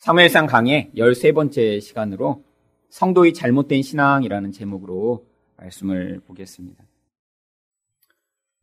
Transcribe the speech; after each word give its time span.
사무엘상 0.00 0.46
강의 0.46 0.90
13번째 0.96 1.78
시간으로 1.78 2.42
성도의 2.88 3.34
잘못된 3.34 3.82
신앙이라는 3.82 4.50
제목으로 4.50 5.26
말씀을 5.58 6.22
보겠습니다. 6.26 6.82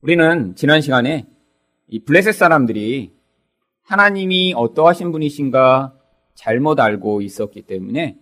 우리는 0.01 0.55
지난 0.55 0.81
시간에 0.81 1.27
이 1.89 1.99
블레셋 1.99 2.33
사람들이 2.33 3.13
하나님이 3.83 4.55
어떠하신 4.57 5.11
분이신가 5.11 5.95
잘못 6.33 6.79
알고 6.79 7.21
있었기 7.21 7.61
때문에 7.61 8.17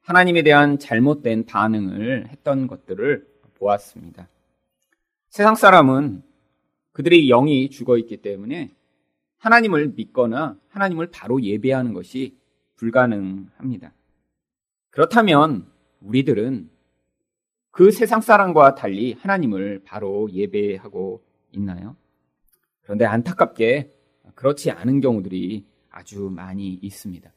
하나님에 0.00 0.42
대한 0.42 0.80
잘못된 0.80 1.46
반응을 1.46 2.26
했던 2.26 2.66
것들을 2.66 3.24
보았습니다. 3.54 4.28
세상 5.28 5.54
사람은 5.54 6.24
그들의 6.90 7.28
영이 7.28 7.70
죽어 7.70 7.96
있기 7.98 8.16
때문에 8.16 8.72
하나님을 9.38 9.92
믿거나 9.94 10.58
하나님을 10.70 11.12
바로 11.12 11.40
예배하는 11.40 11.92
것이 11.92 12.36
불가능합니다. 12.78 13.92
그렇다면 14.90 15.70
우리들은 16.00 16.70
그 17.70 17.90
세상 17.90 18.20
사람과 18.20 18.74
달리 18.74 19.12
하나님을 19.12 19.82
바로 19.84 20.28
예배하고 20.32 21.22
있나요? 21.52 21.96
그런데 22.82 23.04
안타깝게 23.04 23.92
그렇지 24.34 24.70
않은 24.70 25.00
경우들이 25.00 25.66
아주 25.90 26.30
많이 26.30 26.74
있습니다. 26.74 27.30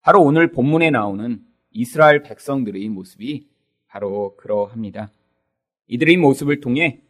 바로 0.00 0.22
오늘 0.22 0.50
본문에 0.50 0.90
나오는 0.90 1.44
이스라엘 1.70 2.22
백성들의 2.22 2.88
모습이 2.88 3.48
바로 3.86 4.36
그러합니다. 4.36 5.10
이들의 5.86 6.16
모습을 6.16 6.60
통해 6.60 7.02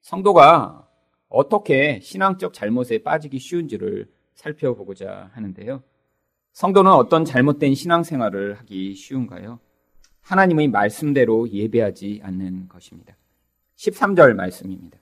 성도가 0.00 0.88
어떻게 1.28 2.00
신앙적 2.00 2.52
잘못에 2.52 3.02
빠지기 3.02 3.38
쉬운지를 3.38 4.10
살펴보고자 4.34 5.30
하는데요. 5.34 5.82
성도는 6.52 6.92
어떤 6.92 7.24
잘못된 7.24 7.74
신앙생활을 7.74 8.54
하기 8.60 8.94
쉬운가요? 8.94 9.58
하나님의 10.20 10.68
말씀대로 10.68 11.48
예배하지 11.50 12.20
않는 12.22 12.68
것입니다. 12.68 13.16
13절 13.76 14.34
말씀입니다. 14.34 14.98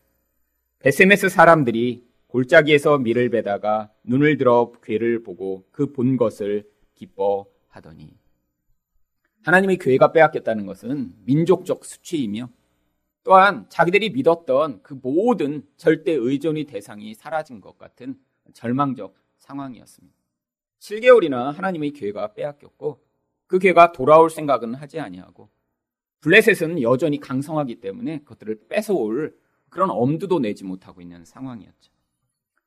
베세메스 0.78 1.28
사람들이 1.28 2.08
골짜기에서 2.28 2.98
밀을 2.98 3.28
베다가 3.30 3.92
눈을 4.04 4.38
들어 4.38 4.72
괴를 4.82 5.22
보고 5.22 5.66
그 5.72 5.92
본 5.92 6.16
것을 6.16 6.70
기뻐하더니 6.94 8.16
하나님의 9.42 9.78
교회가 9.78 10.12
빼앗겼다는 10.12 10.66
것은 10.66 11.14
민족적 11.24 11.84
수치이며 11.84 12.48
또한 13.24 13.66
자기들이 13.68 14.10
믿었던 14.10 14.82
그 14.82 14.98
모든 15.02 15.66
절대 15.76 16.12
의존의 16.12 16.64
대상이 16.64 17.14
사라진 17.14 17.60
것 17.60 17.76
같은 17.76 18.16
절망적 18.54 19.14
상황이었습니다. 19.38 20.19
7개월이나 20.80 21.52
하나님의 21.52 21.92
교회가 21.92 22.34
빼앗겼고 22.34 23.00
그 23.46 23.58
교회가 23.58 23.92
돌아올 23.92 24.30
생각은 24.30 24.74
하지 24.74 25.00
아니하고 25.00 25.48
블레셋은 26.20 26.82
여전히 26.82 27.18
강성하기 27.18 27.76
때문에 27.80 28.20
그것들을 28.20 28.68
뺏어올 28.68 29.36
그런 29.68 29.90
엄두도 29.90 30.40
내지 30.40 30.64
못하고 30.64 31.00
있는 31.00 31.24
상황이었죠. 31.24 31.92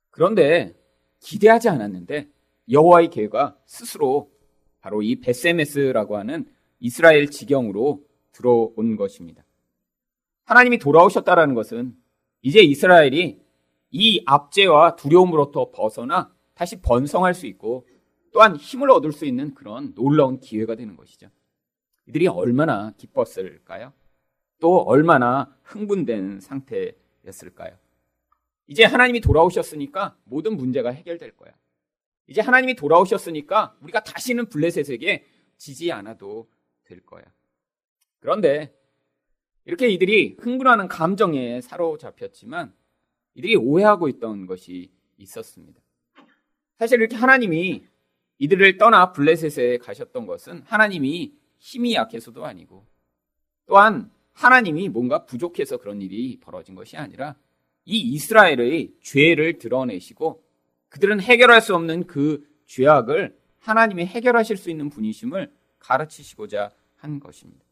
그런데 0.10 0.76
기대하지 1.20 1.70
않았는데 1.70 2.30
여호와의 2.72 3.10
교회가 3.10 3.58
스스로 3.66 4.32
바로 4.82 5.02
이 5.02 5.20
베세메스라고 5.20 6.18
하는 6.18 6.46
이스라엘 6.80 7.30
지경으로 7.30 8.04
들어온 8.32 8.96
것입니다. 8.96 9.44
하나님이 10.46 10.80
돌아오셨다라는 10.80 11.56
것은 11.56 11.96
이제 12.42 12.60
이스라엘이 12.60 13.42
이 13.92 14.24
압제와 14.26 14.96
두려움으로부터 14.96 15.72
벗어나 15.72 16.34
다시 16.54 16.82
번성할 16.82 17.34
수 17.34 17.48
있고 17.48 17.88
또한 18.34 18.56
힘을 18.56 18.90
얻을 18.92 19.12
수 19.12 19.26
있는 19.26 19.54
그런 19.54 19.94
놀라운 19.94 20.40
기회가 20.40 20.76
되는 20.76 20.98
것이죠. 20.98 21.30
이들이 22.08 22.28
얼마나 22.28 22.92
기뻤을까요? 22.98 23.94
또 24.60 24.80
얼마나 24.80 25.56
흥분된 25.64 26.42
상태였을까요? 26.42 27.78
이제 28.68 28.84
하나님이 28.84 29.22
돌아오셨으니까 29.22 30.18
모든 30.24 30.58
문제가 30.58 30.90
해결될 30.90 31.38
거야. 31.38 31.54
이제 32.28 32.42
하나님이 32.42 32.76
돌아오셨으니까 32.76 33.78
우리가 33.82 34.04
다시는 34.04 34.50
블레셋에게 34.50 35.26
지지 35.58 35.92
않아도 35.92 36.50
될 36.86 37.02
거야. 37.02 37.24
그런데 38.20 38.74
이렇게 39.66 39.90
이들이 39.90 40.38
흥분하는 40.40 40.88
감정에 40.88 41.62
사로잡혔지만 41.62 42.74
이들이 43.36 43.56
오해하고 43.58 44.08
있던 44.10 44.48
것이 44.48 44.92
있었습니다. 45.18 45.82
사실 46.78 47.00
이렇게 47.00 47.16
하나님이 47.16 47.86
이들을 48.40 48.78
떠나 48.78 49.12
블레셋에 49.12 49.78
가셨던 49.78 50.26
것은 50.26 50.64
하나님이 50.66 51.34
힘이 51.60 51.96
약해서도 51.96 52.46
아니고 52.46 52.86
또한 53.66 54.12
하나님이 54.34 54.90
뭔가 54.90 55.26
부족해서 55.26 55.78
그런 55.78 56.02
일이 56.02 56.40
벌어진 56.40 56.76
것이 56.76 56.98
아니라 56.98 57.36
이 57.86 58.00
이스라엘의 58.00 58.94
죄를 59.02 59.60
드러내시고 59.60 60.44
그들은 60.90 61.22
해결할 61.22 61.62
수 61.62 61.76
없는 61.76 62.08
그 62.08 62.48
죄악을 62.66 63.38
하나님이 63.60 64.06
해결하실 64.06 64.58
수 64.58 64.70
있는 64.70 64.90
분이심을 64.90 65.52
가르치시고자 65.80 66.72
한 66.98 67.20
것입니다. 67.20 67.64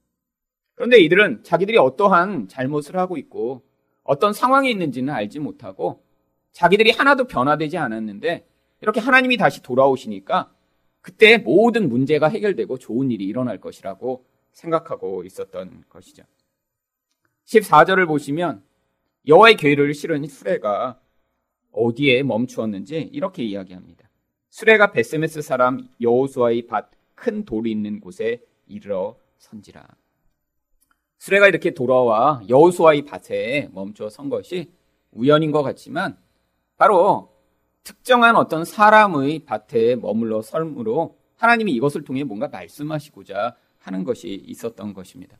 그런데 0.75 0.99
이들은 0.99 1.43
자기들이 1.43 1.77
어떠한 1.77 2.47
잘못을 2.47 2.97
하고 2.97 3.17
있고 3.17 3.63
어떤 4.03 4.33
상황에 4.33 4.69
있는지는 4.69 5.13
알지 5.13 5.39
못하고 5.39 6.03
자기들이 6.51 6.91
하나도 6.91 7.25
변화되지 7.25 7.77
않았는데 7.77 8.47
이렇게 8.81 8.99
하나님이 8.99 9.37
다시 9.37 9.61
돌아오시니까 9.61 10.53
그때 11.01 11.37
모든 11.37 11.89
문제가 11.89 12.27
해결되고 12.27 12.77
좋은 12.77 13.11
일이 13.11 13.25
일어날 13.25 13.59
것이라고 13.59 14.25
생각하고 14.51 15.23
있었던 15.23 15.85
것이죠. 15.89 16.23
14절을 17.45 18.07
보시면 18.07 18.63
여호와의 19.27 19.57
교회를 19.57 19.93
실은 19.93 20.25
수레가 20.25 20.99
어디에 21.71 22.23
멈추었는지 22.23 23.09
이렇게 23.13 23.43
이야기합니다. 23.43 24.09
수레가 24.49 24.91
베세메스 24.91 25.41
사람 25.41 25.87
여호수아의 26.01 26.67
밭 26.67 26.91
큰 27.21 27.45
돌이 27.45 27.69
있는 27.69 27.99
곳에 27.99 28.41
이르러 28.67 29.15
선지라. 29.37 29.87
수레가 31.19 31.47
이렇게 31.47 31.71
돌아와 31.71 32.41
여호수아의 32.49 33.05
밭에 33.05 33.69
멈춰 33.73 34.09
선 34.09 34.29
것이 34.29 34.71
우연인 35.11 35.51
것 35.51 35.61
같지만 35.61 36.17
바로 36.77 37.30
특정한 37.83 38.35
어떤 38.35 38.65
사람의 38.65 39.45
밭에 39.45 39.95
머물러 39.95 40.41
설므로 40.41 41.17
하나님이 41.37 41.73
이것을 41.73 42.03
통해 42.03 42.23
뭔가 42.23 42.47
말씀하시고자 42.47 43.55
하는 43.79 44.03
것이 44.03 44.43
있었던 44.45 44.93
것입니다. 44.93 45.37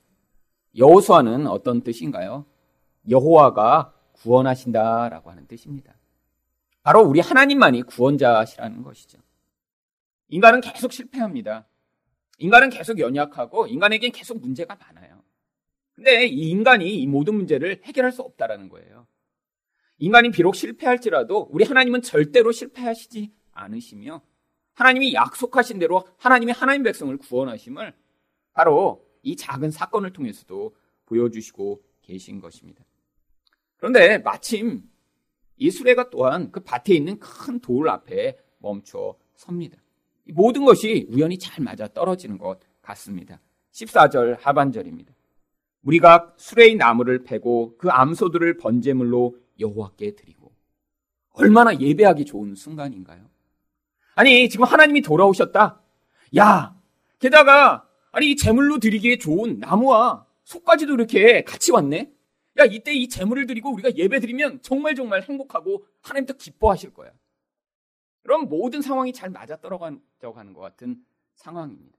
여호수아는 0.75 1.47
어떤 1.47 1.81
뜻인가요? 1.81 2.45
여호와가 3.09 3.93
구원하신다라고 4.13 5.29
하는 5.29 5.47
뜻입니다. 5.47 5.95
바로 6.83 7.01
우리 7.01 7.19
하나님만이 7.19 7.83
구원자시라는 7.83 8.81
것이죠. 8.81 9.19
인간은 10.29 10.61
계속 10.61 10.91
실패합니다. 10.91 11.67
인간은 12.39 12.69
계속 12.69 12.99
연약하고 12.99 13.67
인간에겐 13.67 14.11
계속 14.11 14.39
문제가 14.39 14.75
많아요. 14.75 15.21
근데 15.93 16.25
이 16.25 16.49
인간이 16.49 16.95
이 17.01 17.05
모든 17.05 17.35
문제를 17.35 17.81
해결할 17.83 18.11
수 18.11 18.23
없다라는 18.23 18.69
거예요. 18.69 19.00
인간이 20.01 20.31
비록 20.31 20.55
실패할지라도 20.55 21.47
우리 21.51 21.63
하나님은 21.63 22.01
절대로 22.01 22.51
실패하시지 22.51 23.31
않으시며 23.51 24.23
하나님이 24.73 25.13
약속하신 25.13 25.77
대로 25.77 26.07
하나님의 26.17 26.55
하나님 26.55 26.81
백성을 26.81 27.15
구원하심을 27.17 27.93
바로 28.53 29.05
이 29.21 29.35
작은 29.35 29.69
사건을 29.69 30.11
통해서도 30.11 30.75
보여주시고 31.05 31.83
계신 32.01 32.41
것입니다. 32.41 32.83
그런데 33.77 34.17
마침 34.17 34.81
이 35.57 35.69
수레가 35.69 36.09
또한 36.09 36.51
그 36.51 36.61
밭에 36.61 36.95
있는 36.95 37.19
큰 37.19 37.59
돌 37.61 37.87
앞에 37.87 38.39
멈춰 38.57 39.15
섭니다. 39.35 39.77
모든 40.33 40.65
것이 40.65 41.07
우연히 41.11 41.37
잘 41.37 41.63
맞아 41.63 41.87
떨어지는 41.87 42.39
것 42.39 42.59
같습니다. 42.81 43.39
14절 43.71 44.39
하반절입니다. 44.39 45.13
우리가 45.83 46.33
수레의 46.37 46.75
나무를 46.75 47.23
패고 47.23 47.77
그 47.77 47.89
암소들을 47.89 48.57
번제물로 48.57 49.37
여호와께 49.59 50.15
드리고 50.15 50.53
얼마나 51.33 51.77
예배하기 51.77 52.25
좋은 52.25 52.55
순간인가요? 52.55 53.29
아니 54.15 54.49
지금 54.49 54.65
하나님이 54.65 55.01
돌아오셨다. 55.01 55.81
야 56.37 56.75
게다가 57.19 57.87
아니 58.11 58.31
이 58.31 58.35
제물로 58.35 58.79
드리기에 58.79 59.17
좋은 59.17 59.59
나무와 59.59 60.25
속까지도 60.43 60.93
이렇게 60.93 61.43
같이 61.43 61.71
왔네. 61.71 62.11
야 62.59 62.65
이때 62.65 62.93
이 62.93 63.07
제물을 63.07 63.45
드리고 63.45 63.71
우리가 63.71 63.95
예배 63.95 64.19
드리면 64.19 64.61
정말 64.61 64.95
정말 64.95 65.21
행복하고 65.23 65.85
하나님도 66.01 66.33
기뻐하실 66.35 66.93
거야. 66.93 67.11
그럼 68.23 68.49
모든 68.49 68.81
상황이 68.81 69.13
잘 69.13 69.29
맞아 69.29 69.55
떨어가는 69.57 70.53
것 70.53 70.59
같은 70.59 71.03
상황입니다. 71.35 71.97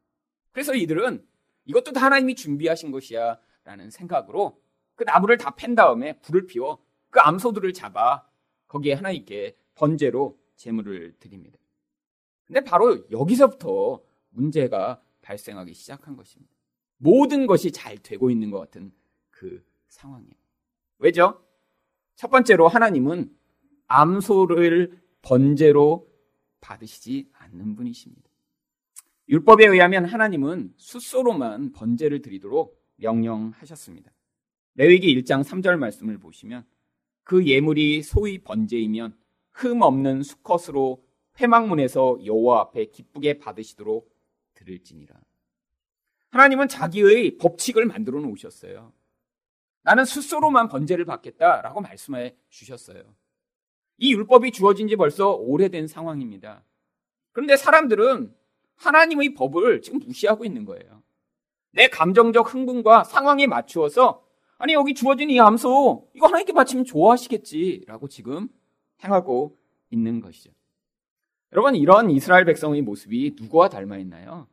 그래서 0.53 0.75
이들은 0.75 1.27
이것도 1.65 1.93
다 1.93 2.03
하나님이 2.05 2.35
준비하신 2.35 2.91
것이야 2.91 3.39
라는 3.65 3.91
생각으로 3.91 4.61
그 4.95 5.05
나무를 5.05 5.39
다 5.39 5.51
팬 5.57 5.75
다음에 5.75 6.19
불을 6.21 6.47
피워 6.47 6.85
그 7.13 7.21
암소들을 7.21 7.73
잡아 7.75 8.27
거기에 8.67 8.95
하나님께 8.95 9.55
번제로 9.75 10.41
제물을 10.57 11.15
드립니다. 11.21 11.59
근데 12.47 12.65
바로 12.65 13.09
여기서부터 13.11 14.03
문제가 14.31 15.01
발생하기 15.21 15.75
시작한 15.75 16.17
것입니다. 16.17 16.53
모든 16.97 17.47
것이 17.47 17.71
잘 17.71 17.99
되고 17.99 18.31
있는 18.31 18.51
것 18.51 18.59
같은 18.61 18.93
그 19.31 19.65
상황이에요. 19.89 20.35
왜죠? 20.99 21.45
첫 22.17 22.31
번째로 22.31 22.67
하나님은 22.67 23.37
암소를 23.89 24.99
번제로 25.21 26.09
받으시지 26.61 27.29
않는 27.33 27.75
분이십니다. 27.75 28.31
율법에 29.29 29.67
의하면 29.67 30.07
하나님은 30.07 30.73
숫소로만 30.77 31.73
번제를 31.73 32.23
드리도록 32.23 32.83
명령하셨습니다. 32.97 34.11
레위기 34.77 35.15
1장 35.21 35.45
3절 35.45 35.77
말씀을 35.77 36.19
보시면 36.19 36.65
그 37.25 37.47
예물이 37.47 38.03
소위 38.03 38.39
번제이면 38.39 39.17
흠 39.53 39.83
없는 39.83 40.23
수컷으로 40.23 41.05
회막문에서 41.41 42.19
여호와 42.25 42.61
앞에 42.61 42.87
기쁘게 42.87 43.39
받으시도록 43.39 44.11
드릴지니라. 44.55 45.15
하나님은 46.31 46.69
자기의 46.69 47.37
법칙을 47.39 47.87
만들어 47.87 48.21
놓으셨어요. 48.21 48.93
나는 49.83 50.05
스스로만 50.05 50.69
번제를 50.69 51.05
받겠다라고 51.05 51.81
말씀해 51.81 52.37
주셨어요. 52.49 53.03
이 53.99 54.13
율법이 54.15 54.53
주어진 54.53 54.89
지 54.89 54.97
벌써 54.97 55.33
오래된 55.33 55.87
상황입니다. 55.89 56.65
그런데 57.33 57.57
사람들은 57.57 58.35
하나님의 58.77 59.35
법을 59.35 59.83
지금 59.83 60.01
무시하고 60.01 60.45
있는 60.45 60.65
거예요. 60.65 61.03
내 61.73 61.89
감정적 61.89 62.53
흥분과 62.53 63.05
상황에 63.05 63.47
맞추어서 63.47 64.25
아니 64.63 64.75
여기 64.75 64.95
주어진 64.95 65.29
이 65.29 65.41
암소 65.41 66.11
이거 66.15 66.29
하나님께 66.29 66.53
바치면 66.53 66.85
좋아하시겠지라고 66.85 68.07
지금 68.07 68.49
행하고 69.03 69.59
있는 69.91 70.21
것이죠. 70.21 70.53
여러분 71.53 71.75
이런 71.75 72.11
이스라엘 72.11 72.45
백성의 72.45 72.83
모습이 72.83 73.35
누구와 73.41 73.69
닮아 73.69 73.99
있나요? 73.99 74.47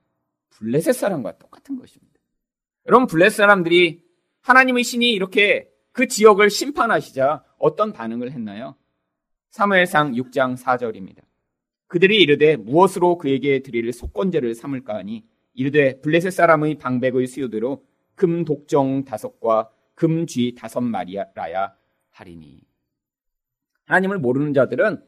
블레셋 0.50 0.95
사람과 0.95 1.38
똑같은 1.38 1.77
것입니다. 1.77 2.19
여러분 2.88 3.06
블레셋 3.06 3.38
사람들이 3.38 4.03
하나님의 4.41 4.83
신이 4.83 5.11
이렇게 5.11 5.69
그 5.91 6.07
지역을 6.07 6.50
심판하시자 6.50 7.44
어떤 7.59 7.94
반응을 7.94 8.31
했나요? 8.31 8.75
사무엘상 9.51 10.13
6장 10.13 10.57
4절입니다. 10.57 11.21
그들이 11.85 12.19
이르되 12.19 12.55
무엇으로 12.55 13.19
그에게 13.19 13.62
드릴 13.62 13.94
속건제를 13.94 14.55
삼을까 14.55 14.95
하니 14.95 15.23
이르되 15.53 16.01
블레셋 16.01 16.33
사람의 16.33 16.79
방백의 16.79 17.27
수요대로 17.27 17.85
금 18.15 18.44
독정 18.44 19.05
다섯과 19.05 19.69
금쥐 20.00 20.56
다섯 20.57 20.80
마리라야 20.80 21.75
하리니. 22.12 22.62
하나님을 23.84 24.19
모르는 24.19 24.54
자들은 24.54 25.06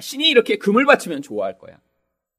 신이 0.00 0.28
이렇게 0.28 0.56
금을 0.56 0.86
바치면 0.86 1.22
좋아할 1.22 1.56
거야. 1.56 1.80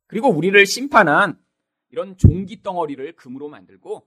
그리고 0.07 0.27
우리를 0.27 0.65
심판한 0.65 1.41
이런 1.89 2.17
종기 2.17 2.61
덩어리를 2.63 3.15
금으로 3.15 3.47
만들고 3.47 4.05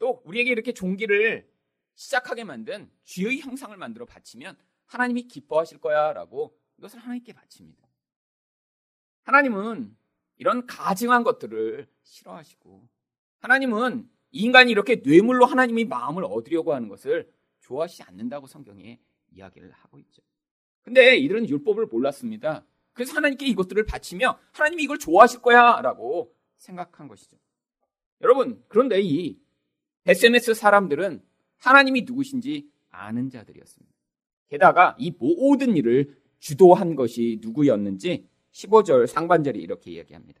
또 0.00 0.22
우리에게 0.24 0.50
이렇게 0.50 0.72
종기를 0.72 1.48
시작하게 1.94 2.42
만든 2.42 2.90
쥐의 3.04 3.38
형상을 3.40 3.76
만들어 3.76 4.04
바치면 4.04 4.56
하나님이 4.86 5.28
기뻐하실 5.28 5.78
거야 5.78 6.12
라고 6.12 6.58
이것을 6.78 6.98
하나님께 6.98 7.34
바칩니다. 7.34 7.86
하나님은 9.22 9.96
이런 10.38 10.66
가증한 10.66 11.22
것들을 11.22 11.88
싫어하시고 12.02 12.88
하나님은 13.38 14.10
인간이 14.32 14.70
이렇게 14.70 14.96
뇌물로 15.04 15.46
하나님의 15.46 15.86
마음을 15.86 16.24
얻으려고 16.24 16.74
하는 16.74 16.88
것을 16.88 17.30
좋아하시지 17.60 18.02
않는다고 18.02 18.46
성경에 18.46 18.98
이야기를 19.32 19.70
하고 19.72 19.98
있죠. 19.98 20.22
근데 20.82 21.16
이들은 21.16 21.48
율법을 21.48 21.86
몰랐습니다. 21.86 22.64
그래서 22.92 23.16
하나님께 23.16 23.46
이것들을 23.46 23.84
바치며 23.86 24.38
하나님이 24.52 24.84
이걸 24.84 24.98
좋아하실 24.98 25.42
거야 25.42 25.80
라고 25.82 26.34
생각한 26.56 27.08
것이죠. 27.08 27.36
여러분, 28.22 28.62
그런데 28.68 29.00
이 29.00 29.38
SNS 30.06 30.54
사람들은 30.54 31.22
하나님이 31.58 32.02
누구신지 32.02 32.70
아는 32.90 33.28
자들이었습니다. 33.28 33.94
게다가 34.48 34.96
이 34.98 35.12
모든 35.18 35.76
일을 35.76 36.16
주도한 36.38 36.94
것이 36.94 37.38
누구였는지 37.42 38.28
15절 38.52 39.06
상반절이 39.06 39.60
이렇게 39.60 39.90
이야기합니다. 39.90 40.40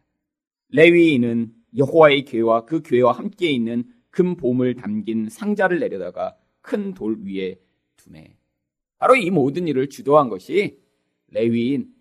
레위인은 0.68 1.52
여호와의 1.76 2.24
교회와 2.24 2.64
그 2.64 2.82
교회와 2.82 3.12
함께 3.12 3.50
있는 3.50 3.84
금 4.10 4.36
봄을 4.36 4.76
담긴 4.76 5.28
상자를 5.28 5.78
내려다가 5.78 6.36
큰 6.62 6.94
돌 6.94 7.18
위에 7.24 7.60
두매. 7.96 8.36
바로 8.98 9.14
이 9.14 9.30
모든 9.30 9.68
일을 9.68 9.88
주도한 9.88 10.28
것이 10.28 10.80
레위인 11.28 11.92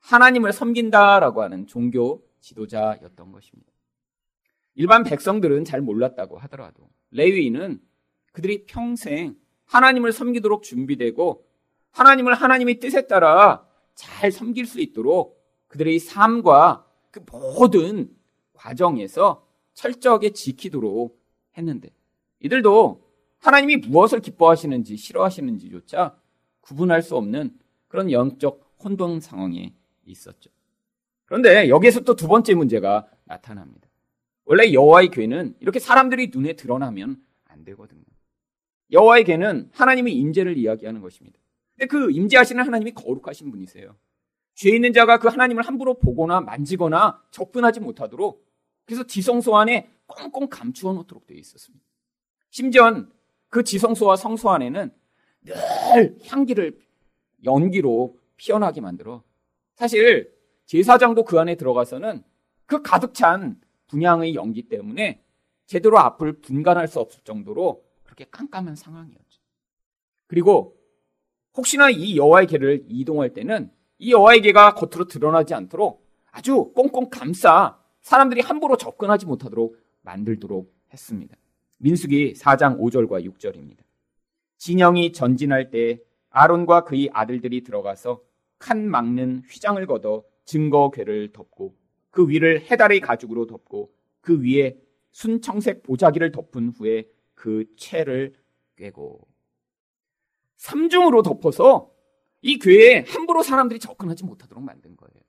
하나님을 0.00 0.52
섬긴다라고 0.52 1.42
하는 1.42 1.66
종교 1.66 2.24
지도자였던 2.40 3.32
것입니다. 3.32 3.70
일반 4.74 5.04
백성들은 5.04 5.64
잘 5.64 5.80
몰랐다고 5.80 6.38
하더라도 6.38 6.88
레위인은 7.10 7.80
그들이 8.32 8.64
평생 8.66 9.36
하나님을 9.66 10.12
섬기도록 10.12 10.62
준비되고 10.62 11.46
하나님을 11.92 12.34
하나님의 12.34 12.78
뜻에 12.80 13.06
따라 13.06 13.66
잘 13.94 14.32
섬길 14.32 14.66
수 14.66 14.80
있도록 14.80 15.40
그들의 15.68 15.98
삶과 15.98 16.86
그 17.10 17.20
모든 17.30 18.08
과정에서 18.60 19.46
철저하게 19.72 20.30
지키도록 20.30 21.18
했는데 21.56 21.90
이들도 22.40 23.02
하나님이 23.38 23.78
무엇을 23.78 24.20
기뻐하시는지 24.20 24.96
싫어하시는지조차 24.96 26.14
구분할 26.60 27.02
수 27.02 27.16
없는 27.16 27.58
그런 27.88 28.12
영적 28.12 28.76
혼돈 28.84 29.20
상황에 29.20 29.72
있었죠. 30.04 30.50
그런데 31.24 31.68
여기에서 31.68 32.00
또 32.00 32.14
두 32.14 32.28
번째 32.28 32.54
문제가 32.54 33.08
나타납니다. 33.24 33.88
원래 34.44 34.72
여호와의 34.72 35.10
괴는 35.10 35.54
이렇게 35.60 35.78
사람들이 35.78 36.30
눈에 36.34 36.54
드러나면 36.54 37.22
안 37.44 37.64
되거든요. 37.64 38.02
여호와의 38.92 39.24
괴는 39.24 39.70
하나님의 39.72 40.14
임재를 40.14 40.58
이야기하는 40.58 41.00
것입니다. 41.00 41.38
근데 41.76 41.86
그 41.86 42.10
임재하시는 42.10 42.62
하나님이 42.62 42.92
거룩하신 42.92 43.50
분이세요. 43.50 43.96
죄 44.54 44.70
있는 44.70 44.92
자가 44.92 45.18
그 45.18 45.28
하나님을 45.28 45.62
함부로 45.62 45.98
보거나 45.98 46.40
만지거나 46.40 47.22
접근하지 47.30 47.80
못하도록 47.80 48.49
그래서 48.90 49.04
지성소 49.04 49.56
안에 49.56 49.88
꽁꽁 50.08 50.48
감추어 50.48 50.92
놓도록 50.92 51.24
되어 51.24 51.36
있었습니다. 51.36 51.86
심지어 52.50 53.06
그 53.48 53.62
지성소와 53.62 54.16
성소 54.16 54.50
안에는 54.50 54.92
늘 55.42 56.18
향기를 56.26 56.76
연기로 57.44 58.18
피어나게 58.36 58.80
만들어 58.80 59.22
사실 59.76 60.34
제사장도 60.66 61.22
그 61.22 61.38
안에 61.38 61.54
들어가서는 61.54 62.24
그 62.66 62.82
가득 62.82 63.14
찬 63.14 63.60
분양의 63.86 64.34
연기 64.34 64.62
때문에 64.68 65.22
제대로 65.66 66.00
앞을 66.00 66.40
분간할 66.40 66.88
수 66.88 66.98
없을 66.98 67.22
정도로 67.22 67.84
그렇게 68.02 68.24
깜깜한 68.28 68.74
상황이었죠. 68.74 69.40
그리고 70.26 70.76
혹시나 71.56 71.90
이 71.90 72.16
여호와의 72.16 72.48
개를 72.48 72.86
이동할 72.88 73.34
때는 73.34 73.70
이 73.98 74.10
여호와의 74.10 74.40
개가 74.40 74.74
겉으로 74.74 75.06
드러나지 75.06 75.54
않도록 75.54 76.04
아주 76.32 76.72
꽁꽁 76.74 77.08
감싸 77.08 77.79
사람들이 78.10 78.40
함부로 78.40 78.76
접근하지 78.76 79.24
못하도록 79.26 79.78
만들도록 80.02 80.74
했습니다. 80.92 81.36
민수기 81.78 82.32
4장 82.32 82.76
5절과 82.80 83.24
6절입니다. 83.24 83.84
진영이 84.56 85.12
전진할 85.12 85.70
때 85.70 86.00
아론과 86.30 86.82
그의 86.86 87.08
아들들이 87.12 87.62
들어가서 87.62 88.20
칸 88.58 88.90
막는 88.90 89.44
휘장을 89.48 89.86
걷어 89.86 90.24
증거궤를 90.44 91.32
덮고 91.32 91.76
그 92.10 92.28
위를 92.28 92.62
해달의 92.62 92.98
가죽으로 92.98 93.46
덮고 93.46 93.92
그 94.20 94.42
위에 94.42 94.76
순청색 95.12 95.84
보자기를 95.84 96.32
덮은 96.32 96.70
후에 96.70 97.08
그 97.34 97.64
채를 97.76 98.34
꿰고 98.74 99.20
삼중으로 100.56 101.22
덮어서 101.22 101.92
이 102.42 102.58
궤에 102.58 103.04
함부로 103.06 103.44
사람들이 103.44 103.78
접근하지 103.78 104.24
못하도록 104.24 104.64
만든 104.64 104.96
거예요. 104.96 105.22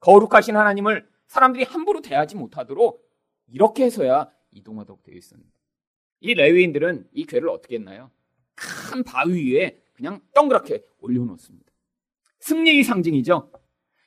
거룩하신 0.00 0.54
하나님을 0.54 1.08
사람들이 1.30 1.62
함부로 1.62 2.02
대하지 2.02 2.34
못하도록 2.34 3.08
이렇게 3.46 3.84
해서야 3.84 4.28
이동하도록 4.50 5.04
되어 5.04 5.14
있습니다. 5.14 5.48
이 6.22 6.34
레위인들은 6.34 7.08
이 7.12 7.24
궤를 7.24 7.48
어떻게 7.48 7.76
했나요? 7.76 8.10
큰 8.56 9.04
바위 9.04 9.54
위에 9.54 9.80
그냥 9.94 10.20
동그랗게 10.34 10.84
올려놓습니다. 10.98 11.70
승리의 12.40 12.82
상징이죠. 12.82 13.52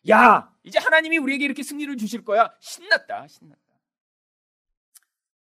야, 0.10 0.53
이제 0.63 0.80
하나님이 0.80 1.18
우리에게 1.18 1.46
이렇게 1.46 1.63
승리를 1.63 1.96
주실 1.96 2.25
거야. 2.25 2.53
신났다, 2.60 3.25
신났다. 3.27 3.62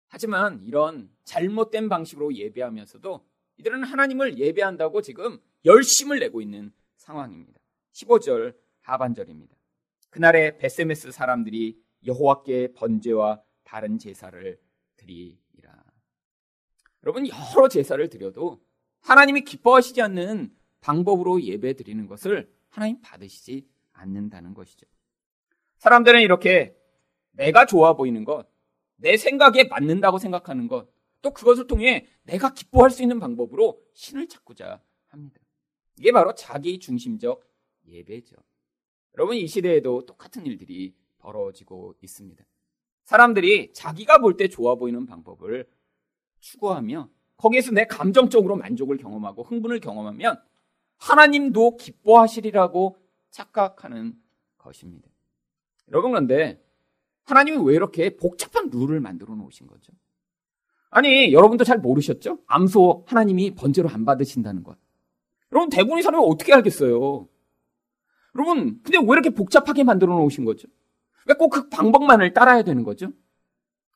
하지만 0.06 0.62
이런 0.62 1.10
잘못된 1.24 1.88
방식으로 1.88 2.32
예배하면서도 2.36 3.26
이들은 3.58 3.82
하나님을 3.82 4.38
예배한다고 4.38 5.02
지금 5.02 5.40
열심을 5.64 6.20
내고 6.20 6.40
있는 6.40 6.72
상황입니다. 6.96 7.58
15절 7.92 8.56
하반절입니다. 8.82 9.55
그날에 10.10 10.56
베세메스 10.58 11.10
사람들이 11.10 11.80
여호와께 12.06 12.72
번제와 12.74 13.42
다른 13.64 13.98
제사를 13.98 14.58
드리리라. 14.96 15.84
여러분 17.02 17.26
여러 17.28 17.68
제사를 17.68 18.08
드려도 18.08 18.62
하나님이 19.00 19.42
기뻐하시지 19.42 20.00
않는 20.02 20.54
방법으로 20.80 21.42
예배 21.42 21.74
드리는 21.74 22.06
것을 22.06 22.52
하나님 22.68 23.00
받으시지 23.00 23.68
않는다는 23.92 24.54
것이죠. 24.54 24.86
사람들은 25.78 26.20
이렇게 26.20 26.76
내가 27.32 27.66
좋아 27.66 27.94
보이는 27.94 28.24
것, 28.24 28.48
내 28.96 29.16
생각에 29.16 29.64
맞는다고 29.64 30.18
생각하는 30.18 30.68
것, 30.68 30.88
또 31.22 31.32
그것을 31.32 31.66
통해 31.66 32.06
내가 32.22 32.52
기뻐할 32.54 32.90
수 32.90 33.02
있는 33.02 33.18
방법으로 33.18 33.80
신을 33.94 34.28
찾고자 34.28 34.80
합니다. 35.08 35.40
이게 35.98 36.12
바로 36.12 36.34
자기 36.34 36.78
중심적 36.78 37.42
예배죠. 37.86 38.36
여러분 39.16 39.36
이 39.36 39.46
시대에도 39.46 40.04
똑같은 40.04 40.44
일들이 40.46 40.94
벌어지고 41.18 41.94
있습니다. 42.02 42.44
사람들이 43.04 43.72
자기가 43.72 44.18
볼 44.18 44.36
때 44.36 44.48
좋아 44.48 44.74
보이는 44.74 45.06
방법을 45.06 45.66
추구하며 46.40 47.08
거기에서 47.36 47.72
내 47.72 47.86
감정적으로 47.86 48.56
만족을 48.56 48.96
경험하고 48.98 49.42
흥분을 49.42 49.80
경험하면 49.80 50.40
하나님도 50.98 51.76
기뻐하시리라고 51.76 52.96
착각하는 53.30 54.14
것입니다. 54.58 55.08
여러분 55.88 56.12
그런데 56.12 56.62
하나님이 57.24 57.58
왜 57.64 57.74
이렇게 57.74 58.16
복잡한 58.16 58.70
룰을 58.70 59.00
만들어 59.00 59.34
놓으신 59.34 59.66
거죠? 59.66 59.92
아니 60.90 61.32
여러분도 61.32 61.64
잘 61.64 61.78
모르셨죠? 61.78 62.38
암소 62.46 63.04
하나님이 63.06 63.54
번제로 63.54 63.88
안 63.88 64.04
받으신다는 64.04 64.62
것. 64.62 64.78
여러분 65.52 65.68
대부분의 65.70 66.02
사람이 66.02 66.24
어떻게 66.26 66.52
알겠어요? 66.54 67.28
여러분 68.36 68.80
근데 68.82 68.98
왜 68.98 69.04
이렇게 69.12 69.30
복잡하게 69.30 69.84
만들어 69.84 70.14
놓으신 70.14 70.44
거죠? 70.44 70.68
왜 71.26 71.34
꼭 71.34 71.48
그 71.50 71.68
방법만을 71.68 72.34
따라야 72.34 72.62
되는 72.62 72.84
거죠? 72.84 73.10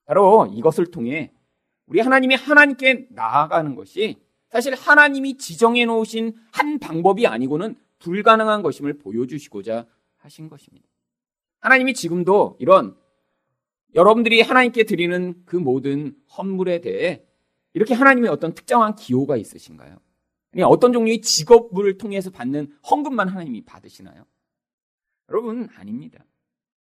바로 0.07 0.47
이것을 0.53 0.91
통해 0.91 1.33
우리 1.87 2.01
하나님이 2.01 2.35
하나님께 2.35 3.09
나아가는 3.11 3.75
것이 3.75 4.17
사실 4.49 4.75
하나님이 4.75 5.37
지정해 5.37 5.85
놓으신 5.85 6.35
한 6.53 6.79
방법이 6.81 7.27
아니고는 7.27 7.77
불가능한 8.01 8.63
것임을 8.63 8.99
보여주시고자 8.99 9.87
하신 10.17 10.49
것입니다. 10.49 10.87
하나님이 11.61 11.95
지금도 11.95 12.57
이런 12.59 12.97
여러분들이 13.95 14.41
하나님께 14.41 14.85
드리는 14.85 15.35
그 15.45 15.57
모든 15.57 16.17
헌물에 16.37 16.81
대해 16.81 17.25
이렇게 17.75 17.95
하나님의 17.95 18.31
어떤 18.31 18.55
특정한 18.55 18.97
기호가 18.97 19.37
있으신가요? 19.37 19.97
아니, 20.55 20.63
어떤 20.65 20.93
종류의 20.93 21.21
직업을 21.21 21.99
통해서 21.99 22.31
받는 22.31 22.73
헌금만 22.91 23.29
하나님이 23.29 23.65
받으시나요? 23.65 24.25
여러분, 25.31 25.69
아닙니다. 25.77 26.25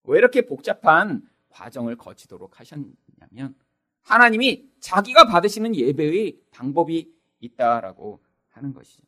왜 0.04 0.18
이렇게 0.18 0.42
복잡한 0.42 1.22
과정을 1.48 1.96
거치도록 1.96 2.58
하셨냐면, 2.60 3.54
하나님이 4.02 4.68
자기가 4.80 5.26
받으시는 5.26 5.76
예배의 5.76 6.38
방법이 6.50 7.12
있다라고 7.40 8.20
하는 8.50 8.72
것이죠. 8.74 9.04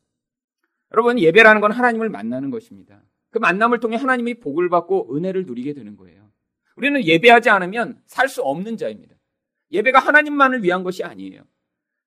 여러분, 0.93 1.19
예배라는 1.19 1.61
건 1.61 1.71
하나님을 1.71 2.09
만나는 2.09 2.49
것입니다. 2.49 3.03
그 3.29 3.39
만남을 3.39 3.81
통해 3.81 3.97
하나님이 3.97 4.35
복을 4.35 4.69
받고 4.69 5.15
은혜를 5.15 5.45
누리게 5.45 5.73
되는 5.73 5.97
거예요. 5.97 6.31
우리는 6.77 7.03
예배하지 7.03 7.49
않으면 7.49 8.01
살 8.05 8.29
수 8.29 8.41
없는 8.41 8.77
자입니다. 8.77 9.15
예배가 9.71 9.99
하나님만을 9.99 10.63
위한 10.63 10.83
것이 10.83 11.03
아니에요. 11.03 11.43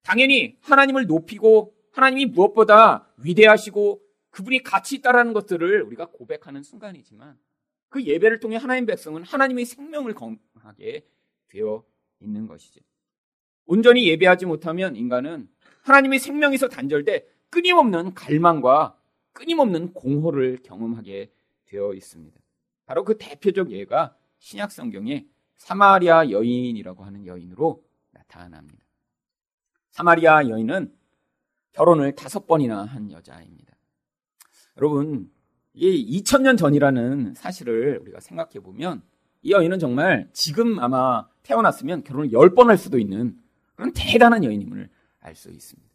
당연히 0.03 0.57
하나님을 0.63 1.07
높이고 1.07 1.75
하나님이 1.93 2.27
무엇보다 2.27 3.13
위대하시고 3.19 4.01
그분이 4.31 4.63
가치 4.63 4.97
있다라는 4.97 5.33
것들을 5.33 5.83
우리가 5.83 6.07
고백하는 6.07 6.63
순간이지만 6.63 7.39
그 7.89 8.03
예배를 8.03 8.41
통해 8.41 8.57
하나님 8.57 8.87
백성은 8.87 9.23
하나님의 9.23 9.65
생명을 9.65 10.15
건하게 10.15 11.07
되어 11.49 11.85
있는 12.21 12.47
것이죠. 12.47 12.81
온전히 13.67 14.07
예배하지 14.09 14.47
못하면 14.47 14.97
인간은 14.97 15.49
하나님의 15.83 16.19
생명에서 16.19 16.69
단절돼 16.69 17.27
끊임없는 17.51 18.15
갈망과 18.15 18.99
끊임없는 19.33 19.93
공허를 19.95 20.59
경험하게 20.63 21.31
되어 21.67 21.95
있습니다. 21.95 22.39
바로 22.87 23.05
그 23.05 23.17
대표적 23.19 23.71
예가 23.71 24.17
신약 24.39 24.73
성경에 24.73 25.27
사마리아 25.57 26.31
여인이라고 26.31 27.05
하는 27.05 27.27
여인으로 27.27 27.85
나타납니다. 28.11 28.85
사마리아 29.91 30.49
여인은 30.49 30.95
결혼을 31.73 32.15
다섯 32.15 32.47
번이나 32.47 32.85
한 32.85 33.11
여자입니다. 33.11 33.78
여러분, 34.79 35.31
이게 35.75 35.91
2000년 36.21 36.57
전이라는 36.57 37.35
사실을 37.35 37.99
우리가 38.03 38.21
생각해 38.21 38.61
보면 38.61 39.03
이 39.43 39.53
여인은 39.53 39.79
정말 39.79 40.29
지금 40.33 40.79
아마 40.79 41.27
태어났으면 41.43 42.05
결혼을 42.05 42.31
10번 42.31 42.67
할 42.67 42.79
수도 42.79 42.99
있는 42.99 43.37
그런 43.75 43.93
대단한 43.93 44.45
여인임을 44.45 44.89
알 45.21 45.35
수 45.35 45.51
있습니다. 45.51 45.89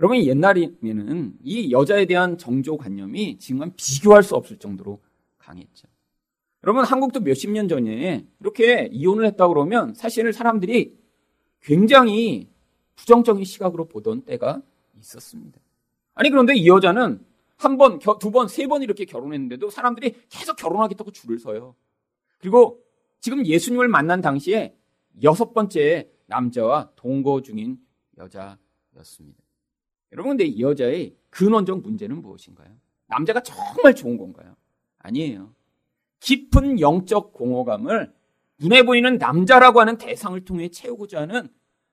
여러분, 0.00 0.18
옛날이면은 0.18 1.34
이 1.42 1.72
여자에 1.72 2.06
대한 2.06 2.36
정조관념이 2.36 3.38
지금은 3.38 3.72
비교할 3.76 4.22
수 4.22 4.34
없을 4.34 4.58
정도로 4.58 5.00
강했죠. 5.38 5.86
여러분, 6.64 6.84
한국도 6.84 7.20
몇십 7.20 7.50
년 7.50 7.68
전에 7.68 8.26
이렇게 8.40 8.88
이혼을 8.92 9.26
했다 9.26 9.48
그러면 9.48 9.94
사실 9.94 10.32
사람들이 10.32 10.96
굉장히 11.60 12.48
부정적인 12.96 13.44
시각으로 13.44 13.86
보던 13.86 14.22
때가 14.22 14.60
있었습니다. 14.98 15.60
아니, 16.14 16.30
그런데 16.30 16.54
이 16.54 16.66
여자는 16.66 17.24
한 17.64 17.76
번, 17.76 17.98
두 17.98 18.30
번, 18.30 18.48
세 18.48 18.66
번 18.66 18.82
이렇게 18.82 19.04
결혼했는데도 19.04 19.70
사람들이 19.70 20.14
계속 20.28 20.56
결혼하겠다고 20.56 21.10
줄을 21.12 21.38
서요. 21.38 21.74
그리고 22.38 22.82
지금 23.20 23.46
예수님을 23.46 23.88
만난 23.88 24.20
당시에 24.20 24.76
여섯 25.22 25.52
번째 25.52 26.10
남자와 26.26 26.90
동거 26.96 27.42
중인 27.42 27.78
여자였습니다. 28.18 29.38
여러분, 30.12 30.30
근데 30.32 30.44
이 30.44 30.60
여자의 30.60 31.14
근원적 31.30 31.82
문제는 31.82 32.20
무엇인가요? 32.20 32.68
남자가 33.06 33.42
정말 33.42 33.94
좋은 33.94 34.16
건가요? 34.16 34.56
아니에요. 34.98 35.54
깊은 36.20 36.80
영적 36.80 37.32
공허감을 37.32 38.12
눈에 38.58 38.82
보이는 38.84 39.18
남자라고 39.18 39.80
하는 39.80 39.98
대상을 39.98 40.44
통해 40.44 40.68
채우고자 40.68 41.22
하는 41.22 41.48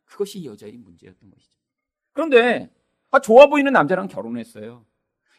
그것이 0.06 0.46
여자의 0.46 0.78
문제였던 0.78 1.30
것이죠. 1.32 1.58
그런데 2.14 2.72
아, 3.12 3.20
좋아 3.20 3.48
보이는 3.48 3.72
남자랑 3.74 4.08
결혼했어요. 4.08 4.86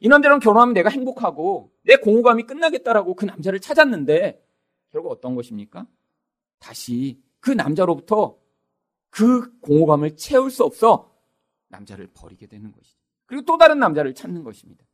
이 0.00 0.08
남자랑 0.08 0.40
결혼하면 0.40 0.74
내가 0.74 0.88
행복하고 0.88 1.72
내 1.82 1.96
공허감이 1.96 2.44
끝나겠다라고 2.44 3.14
그 3.14 3.26
남자를 3.26 3.60
찾았는데 3.60 4.42
결국 4.90 5.12
어떤 5.12 5.34
것입니까? 5.34 5.86
다시 6.58 7.20
그 7.38 7.50
남자로부터 7.50 8.38
그 9.10 9.58
공허감을 9.60 10.16
채울 10.16 10.50
수 10.50 10.64
없어 10.64 11.14
남자를 11.68 12.08
버리게 12.14 12.46
되는 12.46 12.72
것이죠. 12.72 12.98
그리고 13.26 13.44
또 13.44 13.58
다른 13.58 13.78
남자를 13.78 14.14
찾는 14.14 14.42
것입니다. 14.42 14.84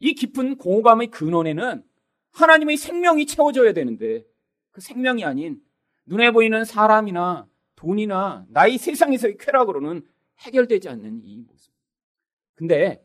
이 0.00 0.14
깊은 0.14 0.56
공허감의 0.56 1.08
근원에는 1.08 1.84
하나님의 2.32 2.76
생명이 2.76 3.26
채워져야 3.26 3.72
되는데 3.72 4.24
그 4.70 4.80
생명이 4.80 5.24
아닌 5.24 5.62
눈에 6.06 6.30
보이는 6.30 6.64
사람이나 6.64 7.48
돈이나 7.76 8.46
나의 8.48 8.78
세상에서의 8.78 9.36
쾌락으로는 9.38 10.06
해결되지 10.40 10.88
않는 10.88 11.20
이 11.22 11.38
모습. 11.38 11.72
근데 12.54 13.03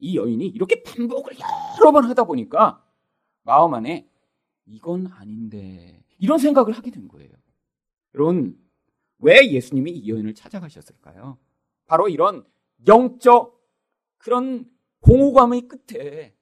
이 0.00 0.16
여인이 0.16 0.46
이렇게 0.46 0.82
반복을 0.82 1.34
여러 1.78 1.92
번 1.92 2.04
하다 2.04 2.24
보니까 2.24 2.84
마음 3.42 3.74
안에 3.74 4.08
이건 4.66 5.06
아닌데 5.06 6.02
이런 6.18 6.38
생각을 6.38 6.72
하게 6.72 6.90
된 6.90 7.08
거예요. 7.08 7.30
여러분 8.14 8.58
왜 9.18 9.50
예수님이 9.50 9.92
이 9.92 10.08
여인을 10.10 10.34
찾아가셨을까요? 10.34 11.38
바로 11.86 12.08
이런 12.08 12.44
영적 12.86 13.60
그런 14.18 14.70
공허감의 15.00 15.68
끝에 15.68 16.34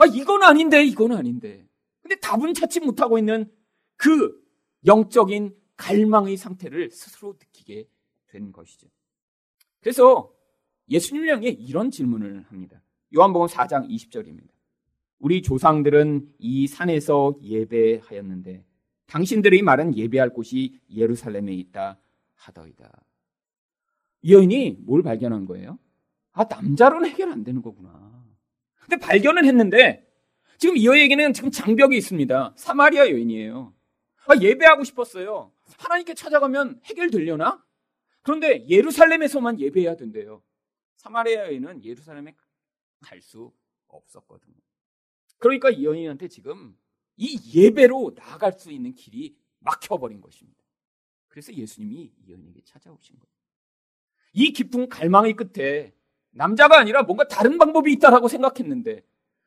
아, 0.00 0.06
이건 0.06 0.42
아닌데, 0.42 0.82
이건 0.82 1.12
아닌데. 1.12 1.68
근데 2.00 2.16
답은 2.20 2.54
찾지 2.54 2.80
못하고 2.80 3.18
있는 3.18 3.52
그 3.96 4.42
영적인 4.86 5.54
갈망의 5.76 6.38
상태를 6.38 6.90
스스로 6.90 7.34
느끼게 7.38 7.86
된 8.28 8.50
것이죠. 8.50 8.88
그래서 9.80 10.32
예수님을 10.88 11.28
향해 11.28 11.48
이런 11.50 11.90
질문을 11.90 12.44
합니다. 12.44 12.82
요한복음 13.14 13.48
4장 13.48 13.88
20절입니다. 13.90 14.48
우리 15.18 15.42
조상들은 15.42 16.32
이 16.38 16.66
산에서 16.66 17.34
예배하였는데 17.42 18.64
당신들의 19.06 19.62
말은 19.62 19.96
예배할 19.96 20.30
곳이 20.30 20.80
예루살렘에 20.94 21.52
있다 21.52 21.98
하더이다. 22.36 22.90
이 24.22 24.32
여인이 24.32 24.78
뭘 24.80 25.02
발견한 25.02 25.44
거예요? 25.46 25.78
아, 26.32 26.44
남자로는 26.44 27.08
해결 27.10 27.30
안 27.30 27.42
되는 27.42 27.60
거구나. 27.60 28.24
근데 28.80 28.96
발견은 28.96 29.44
했는데 29.44 30.06
지금 30.58 30.76
이 30.76 30.86
여인에게는 30.86 31.32
지금 31.32 31.50
장벽이 31.50 31.96
있습니다. 31.96 32.54
사마리아 32.56 33.10
여인이에요. 33.10 33.74
아, 34.26 34.36
예배하고 34.40 34.84
싶었어요. 34.84 35.50
하나님께 35.78 36.14
찾아가면 36.14 36.80
해결되려나? 36.84 37.64
그런데 38.22 38.66
예루살렘에서만 38.68 39.58
예배해야 39.58 39.96
된대요. 39.96 40.42
사마리아 40.96 41.46
여인은 41.46 41.82
예루살렘에 41.82 42.34
갈 43.00 43.20
수 43.20 43.52
없었거든요. 43.88 44.56
그러니까 45.38 45.70
이 45.70 45.84
여인한테 45.84 46.28
지금 46.28 46.76
이 47.16 47.38
예배로 47.54 48.14
나아갈 48.16 48.52
수 48.52 48.70
있는 48.70 48.94
길이 48.94 49.36
막혀버린 49.58 50.20
것입니다. 50.20 50.60
그래서 51.28 51.52
예수님이 51.52 52.12
이 52.16 52.30
여인에게 52.30 52.62
찾아오신 52.64 53.18
거예요. 53.18 53.32
이 54.32 54.52
깊은 54.52 54.88
갈망의 54.88 55.34
끝에 55.34 55.94
남자가 56.30 56.78
아니라 56.78 57.02
뭔가 57.02 57.26
다른 57.26 57.58
방법이 57.58 57.92
있다라고 57.94 58.28
생각했는데 58.28 59.04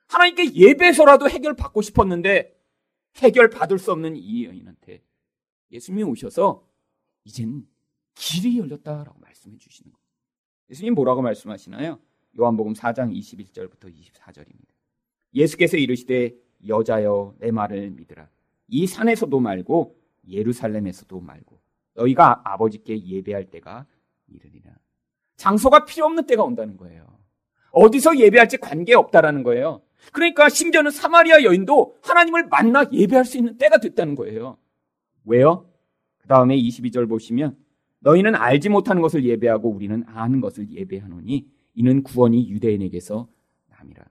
하나님께 0.08 0.54
예배서라도 0.54 1.30
해결받고 1.30 1.82
싶었는데 1.82 2.60
해결받을 3.18 3.80
수 3.80 3.92
없는 3.92 4.16
이 4.18 4.46
여인한테 4.46 5.04
예수님이 5.72 6.04
오셔서 6.04 6.68
이젠 7.24 7.68
길이 8.16 8.60
열렸다라고 8.60 9.20
말씀해 9.20 9.58
주시는 9.58 9.92
거예요. 9.92 10.04
예수님 10.70 10.94
뭐라고 10.94 11.22
말씀하시나요? 11.22 12.00
요한복음 12.40 12.74
4장 12.74 13.16
21절부터 13.16 13.94
24절입니다. 13.94 14.74
예수께서 15.36 15.78
이르시되 15.78 16.34
여자여 16.68 17.36
내 17.40 17.52
말을 17.52 17.92
믿으라. 17.92 18.30
이 18.68 18.88
산에서도 18.88 19.40
말고 19.40 19.96
예루살렘에서도 20.28 21.20
말고 21.20 21.60
너희가 21.96 22.42
아버지께 22.44 23.06
예배할 23.06 23.46
때가 23.46 23.86
이르리라. 24.28 24.72
장소가 25.36 25.86
필요 25.86 26.06
없는 26.06 26.26
때가 26.26 26.44
온다는 26.44 26.78
거예요. 26.78 27.06
어디서 27.72 28.18
예배할지 28.18 28.58
관계없다라는 28.58 29.44
거예요. 29.44 29.82
그러니까 30.12 30.50
심지어는 30.50 30.92
사마리아 30.92 31.44
여인도 31.44 31.98
하나님을 32.02 32.48
만나 32.48 32.86
예배할 32.92 33.26
수 33.26 33.38
있는 33.38 33.58
때가 33.58 33.78
됐다는 33.80 34.16
거예요. 34.16 34.58
왜요? 35.26 35.70
그 36.18 36.28
다음에 36.28 36.58
22절 36.58 37.08
보시면 37.08 37.58
너희는 38.00 38.36
알지 38.36 38.70
못하는 38.70 39.02
것을 39.02 39.24
예배하고 39.24 39.70
우리는 39.70 40.04
아는 40.08 40.42
것을 40.42 40.70
예배하노니 40.70 41.48
이는 41.74 42.04
구원이 42.04 42.50
유대인에게서 42.50 43.28
남이라. 43.70 44.06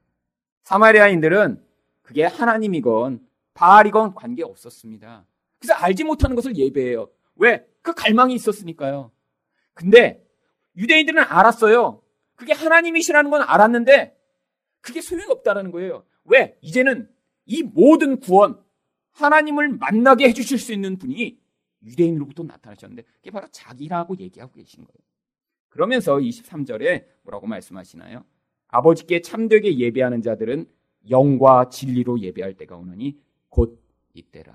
사마리아인들은 0.64 1.62
그게 2.02 2.24
하나님이건 2.24 3.26
바알이건 3.54 4.14
관계 4.14 4.42
없었습니다. 4.42 5.26
그래서 5.58 5.74
알지 5.74 6.04
못하는 6.04 6.34
것을 6.34 6.56
예배해요. 6.56 7.08
왜? 7.36 7.66
그 7.82 7.94
갈망이 7.94 8.34
있었으니까요. 8.34 9.10
근데 9.74 10.24
유대인들은 10.76 11.22
알았어요. 11.22 12.02
그게 12.34 12.52
하나님이시라는 12.52 13.30
건 13.30 13.42
알았는데 13.42 14.16
그게 14.80 15.00
소용이 15.00 15.30
없다라는 15.30 15.70
거예요. 15.70 16.04
왜? 16.24 16.56
이제는 16.60 17.08
이 17.46 17.62
모든 17.62 18.18
구원 18.20 18.62
하나님을 19.12 19.68
만나게 19.68 20.28
해주실 20.28 20.58
수 20.58 20.72
있는 20.72 20.96
분이 20.96 21.38
유대인으로부터 21.84 22.42
나타나셨는데 22.44 23.02
그게 23.02 23.30
바로 23.30 23.46
자기라고 23.50 24.16
얘기하고 24.18 24.54
계신 24.54 24.84
거예요. 24.84 25.11
그러면서 25.72 26.16
23절에 26.16 27.06
뭐라고 27.22 27.46
말씀하시나요? 27.46 28.24
아버지께 28.68 29.22
참되게 29.22 29.78
예배하는 29.78 30.20
자들은 30.20 30.66
영과 31.10 31.70
진리로 31.70 32.20
예배할 32.20 32.54
때가 32.54 32.76
오느니 32.76 33.18
곧 33.48 33.82
이때라. 34.12 34.54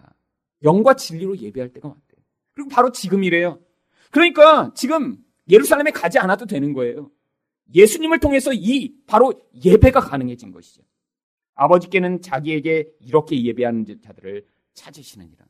영과 0.64 0.96
진리로 0.96 1.36
예배할 1.38 1.74
때가 1.74 1.88
왔대요. 1.88 2.24
그리고 2.54 2.70
바로 2.70 2.92
지금이래요. 2.92 3.60
그러니까 4.12 4.72
지금 4.76 5.18
예루살렘에 5.50 5.92
가지 5.92 6.20
않아도 6.20 6.46
되는 6.46 6.74
거예요. 6.74 7.10
예수님을 7.74 8.20
통해서 8.20 8.52
이 8.54 8.96
바로 9.08 9.34
예배가 9.66 10.00
가능해진 10.00 10.52
것이죠. 10.52 10.84
아버지께는 11.56 12.22
자기에게 12.22 12.92
이렇게 13.00 13.44
예배하는 13.44 13.86
자들을 14.04 14.46
찾으시느니라. 14.76 15.46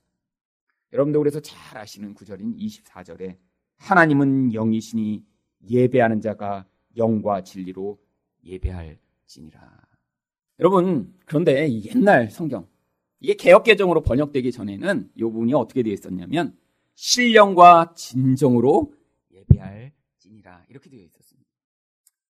여러분도 0.94 1.20
그래서 1.20 1.42
잘 1.42 1.78
아시는 1.78 2.14
구절인 2.14 2.56
24절에 2.56 3.38
하나님은 3.78 4.54
영이시니 4.54 5.26
예배하는 5.70 6.22
자가 6.22 6.66
영과 6.96 7.44
진리로 7.44 8.00
예배할지니라. 8.44 9.88
여러분, 10.60 11.16
그런데 11.26 11.70
옛날 11.84 12.30
성경, 12.32 12.68
이게 13.20 13.34
개혁 13.36 13.64
개정으로 13.64 14.02
번역되기 14.02 14.52
전에는 14.52 15.12
이 15.16 15.22
부분이 15.22 15.54
어떻게 15.54 15.84
되어 15.84 15.94
있었냐면, 15.94 16.58
신령과 16.96 17.94
진정으로 17.96 18.94
예배할지니라. 19.32 20.66
이렇게 20.70 20.90
되어 20.90 21.02
있었습니다. 21.02 21.50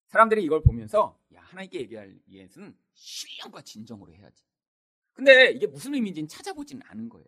사람들이 0.07 0.43
이걸 0.43 0.61
보면서, 0.61 1.17
야, 1.33 1.41
하나님께 1.41 1.81
예배할 1.81 2.19
위해서는 2.27 2.75
신령과 2.93 3.61
진정으로 3.61 4.13
해야지. 4.13 4.43
근데 5.13 5.51
이게 5.51 5.67
무슨 5.67 5.93
의미인지는 5.93 6.27
찾아보지는 6.27 6.81
않은 6.85 7.09
거예요. 7.09 7.25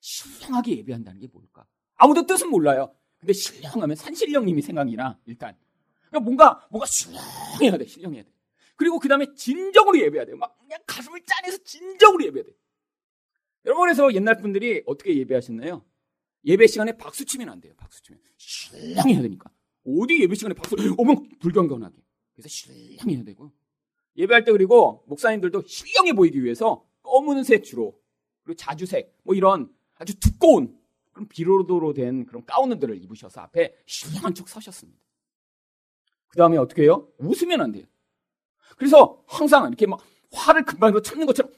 신령하게 0.00 0.78
예배한다는 0.78 1.20
게 1.20 1.26
뭘까? 1.28 1.66
아무도 1.96 2.26
뜻은 2.26 2.50
몰라요. 2.50 2.94
근데 3.24 3.32
신령하면 3.32 3.96
산신령님이 3.96 4.60
생각이나, 4.60 5.18
일단. 5.24 5.56
그러니까 6.10 6.20
뭔가, 6.20 6.68
뭔가 6.70 6.84
신령해야 6.84 7.78
돼, 7.78 7.86
신령해야 7.86 8.22
돼. 8.22 8.30
그리고 8.76 8.98
그 8.98 9.08
다음에 9.08 9.32
진정으로 9.34 9.98
예배해야 9.98 10.26
돼요. 10.26 10.36
막 10.36 10.58
그냥 10.58 10.78
가슴을 10.86 11.22
짜내서 11.24 11.64
진정으로 11.64 12.22
예배해야 12.26 12.44
돼. 12.44 12.52
여러분, 13.64 13.84
그래서 13.84 14.12
옛날 14.12 14.36
분들이 14.36 14.82
어떻게 14.84 15.16
예배하셨나요? 15.16 15.82
예배 16.44 16.66
시간에 16.66 16.98
박수 16.98 17.24
치면 17.24 17.48
안 17.48 17.62
돼요. 17.62 17.72
박수 17.78 18.02
치면. 18.02 18.20
신랑해야 18.36 19.22
되니까. 19.22 19.50
어디 19.86 20.20
예배 20.20 20.34
시간에 20.34 20.54
박수, 20.54 20.76
어머, 20.98 21.14
불경건하게. 21.40 21.96
그래서 22.34 22.48
신랑해야 22.50 23.24
되고. 23.24 23.52
예배할 24.18 24.44
때 24.44 24.52
그리고 24.52 25.02
목사님들도 25.06 25.62
신령해 25.66 26.12
보이기 26.12 26.44
위해서 26.44 26.86
검은색 27.02 27.64
주로, 27.64 27.98
그리고 28.42 28.58
자주색, 28.58 29.16
뭐 29.22 29.34
이런 29.34 29.74
아주 29.96 30.14
두꺼운 30.20 30.78
그런 31.14 31.28
비로도로 31.28 31.94
된 31.94 32.26
그런 32.26 32.44
가운들을 32.44 33.02
입으셔서 33.02 33.40
앞에 33.40 33.74
신령한 33.86 34.34
척 34.34 34.48
서셨습니다. 34.48 35.00
그 36.28 36.36
다음에 36.36 36.56
어떻게 36.58 36.82
해요? 36.82 37.08
웃으면 37.18 37.60
안 37.60 37.72
돼요. 37.72 37.86
그래서 38.76 39.22
항상 39.26 39.68
이렇게 39.68 39.86
막 39.86 40.00
화를 40.32 40.64
금방 40.64 41.00
참는 41.02 41.26
것처럼 41.26 41.52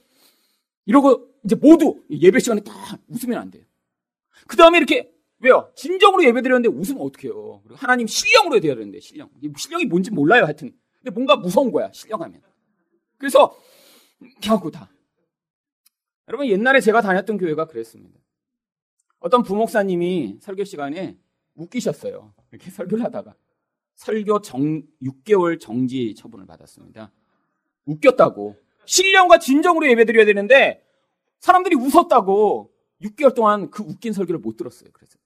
이러고 0.85 1.31
이제 1.45 1.57
모두 1.57 2.05
예배 2.11 2.39
시간에 2.39 2.61
다 2.61 2.73
웃으면 3.09 3.39
안 3.39 3.51
돼요. 3.51 3.65
그 4.47 4.57
다음에 4.57 4.77
이렇게 4.79 5.11
왜요? 5.39 5.73
진정으로 5.75 6.25
예배 6.25 6.43
드렸는데 6.43 6.69
웃으면 6.69 7.03
어떡해요. 7.03 7.63
하나님 7.75 8.07
신령으로 8.07 8.61
돼야 8.61 8.75
되는데 8.75 9.01
신령. 9.01 9.31
신령이 9.57 9.87
뭔지 9.87 10.11
몰라요 10.11 10.45
하여튼. 10.45 10.79
근데 10.99 11.11
뭔가 11.11 11.37
무서운 11.37 11.73
거야 11.73 11.91
신령하면. 11.93 12.43
그래서 13.17 13.59
이렇게 14.21 14.51
하고 14.51 14.71
다. 14.71 14.91
여러분 16.29 16.47
옛날에 16.49 16.81
제가 16.81 17.01
다녔던 17.01 17.39
교회가 17.39 17.67
그랬습니다. 17.67 18.21
어떤 19.27 19.43
부목사님이 19.43 20.39
설교 20.41 20.63
시간에 20.63 21.19
웃기셨어요. 21.57 22.33
이렇게 22.53 22.71
설교를 22.71 23.03
하다가 23.07 23.35
설교 23.97 24.41
정 24.41 24.85
6개월 25.03 25.59
정지 25.59 26.15
처분을 26.15 26.47
받았습니다. 26.47 27.11
웃겼다고. 27.87 28.57
신령과 28.85 29.41
진정으로 29.41 29.89
예배드려야 29.89 30.27
되는데 30.27 30.87
사람들이 31.41 31.75
웃었다고 31.75 32.71
6개월 33.03 33.35
동안 33.35 33.69
그 33.69 33.83
웃긴 33.83 34.13
설교를 34.13 34.39
못 34.39 34.57
들었어요. 34.57 34.91
그래서 34.93 35.19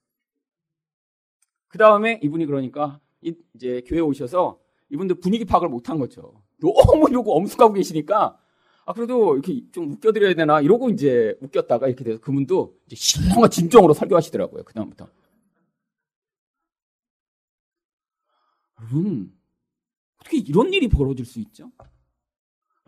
그 1.68 1.76
다음에 1.76 2.20
이분이 2.22 2.46
그러니까 2.46 3.00
이제 3.20 3.82
교회 3.86 4.00
오셔서 4.00 4.58
이분들 4.88 5.20
분위기 5.20 5.44
파악을 5.44 5.68
못 5.68 5.90
한 5.90 5.98
거죠. 5.98 6.42
너무 6.58 7.10
이러고 7.10 7.36
엄숙하고 7.36 7.74
계시니까 7.74 8.39
아 8.90 8.92
그래도 8.92 9.34
이렇게 9.34 9.62
좀 9.70 9.92
웃겨드려야 9.92 10.34
되나 10.34 10.60
이러고 10.60 10.90
이제 10.90 11.38
웃겼다가 11.40 11.86
이렇게 11.86 12.02
돼서 12.02 12.18
그분도 12.18 12.76
이제 12.86 12.96
신령과 12.96 13.46
진정으로 13.46 13.94
설교하시더라고요. 13.94 14.64
그 14.64 14.74
다음부터. 14.74 15.08
여러분 18.80 19.32
어떻게 20.18 20.38
이런 20.38 20.72
일이 20.72 20.88
벌어질 20.88 21.24
수 21.24 21.38
있죠? 21.38 21.70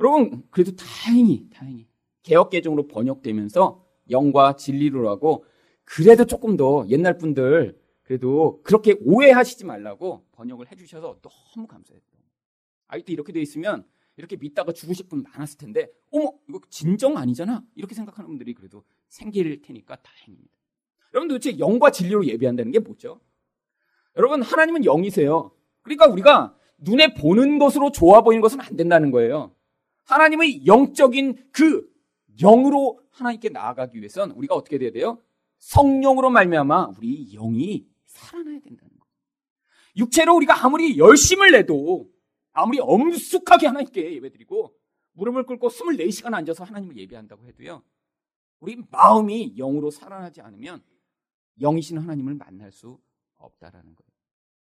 여러분 0.01 0.43
그래도 0.51 0.75
다행히 0.75 1.49
다행히 1.51 1.87
개혁 2.25 2.51
개정으로 2.51 2.89
번역되면서 2.89 3.87
영과 4.11 4.57
진리로 4.57 5.09
하고 5.09 5.45
그래도 5.85 6.25
조금 6.25 6.57
더 6.57 6.85
옛날 6.89 7.17
분들 7.17 7.81
그래도 8.03 8.61
그렇게 8.65 8.97
오해하시지 9.05 9.67
말라고 9.67 10.27
번역을 10.33 10.73
해주셔서 10.73 11.21
너무 11.23 11.69
감사해요. 11.69 12.03
아직도 12.89 13.13
이렇게 13.13 13.33
돼 13.33 13.41
있으면 13.41 13.85
이렇게 14.17 14.37
믿다가 14.37 14.73
죽으실 14.73 15.09
분 15.09 15.23
많았을 15.23 15.59
텐데 15.59 15.91
어머 16.11 16.33
이거 16.49 16.61
진정 16.69 17.17
아니잖아 17.17 17.65
이렇게 17.75 17.95
생각하는 17.95 18.29
분들이 18.29 18.55
그래도 18.55 18.85
생길 19.09 19.61
테니까 19.63 19.97
다행입니다. 19.97 20.53
여러분 21.15 21.29
도대체 21.29 21.59
영과 21.59 21.91
진리로 21.91 22.27
예배한다는 22.27 22.73
게 22.73 22.79
뭐죠? 22.79 23.21
여러분 24.17 24.43
하나님은 24.43 24.85
영이세요. 24.85 25.53
그러니까 25.83 26.07
우리가 26.07 26.57
눈에 26.79 27.15
보는 27.15 27.59
것으로 27.59 27.91
좋아 27.93 28.23
보이는 28.23 28.41
것은 28.41 28.61
안 28.61 28.77
된다는 28.77 29.11
거예요. 29.11 29.55
하나님의 30.05 30.67
영적인 30.67 31.51
그 31.53 31.89
영으로 32.39 33.01
하나님께 33.11 33.51
나아가기 33.51 33.99
위해서는 33.99 34.35
우리가 34.35 34.55
어떻게 34.55 34.79
돼야 34.79 34.91
돼요? 34.91 35.19
성령으로 35.59 36.31
말미암아 36.31 36.95
우리 36.99 37.31
영이 37.33 37.87
살아나야 38.07 38.61
된다는 38.61 38.91
거예요. 38.99 39.13
육체로 39.97 40.35
우리가 40.37 40.65
아무리 40.65 40.99
열심을 40.99 41.53
내도 41.53 42.11
아무리 42.53 42.79
엄숙하게 42.81 43.67
하나님께 43.67 44.15
예배드리고 44.15 44.75
무릎을 45.13 45.45
꿇고 45.45 45.69
24시간 45.69 46.35
앉아서 46.35 46.65
하나님을 46.65 46.97
예배한다고 46.97 47.47
해도요. 47.47 47.83
우리 48.61 48.77
마음이 48.91 49.55
영으로 49.57 49.91
살아나지 49.91 50.41
않으면 50.41 50.83
영이신 51.61 51.99
하나님을 51.99 52.35
만날 52.35 52.73
수 52.73 52.99
없다라는 53.37 53.95
거예요. 53.95 54.11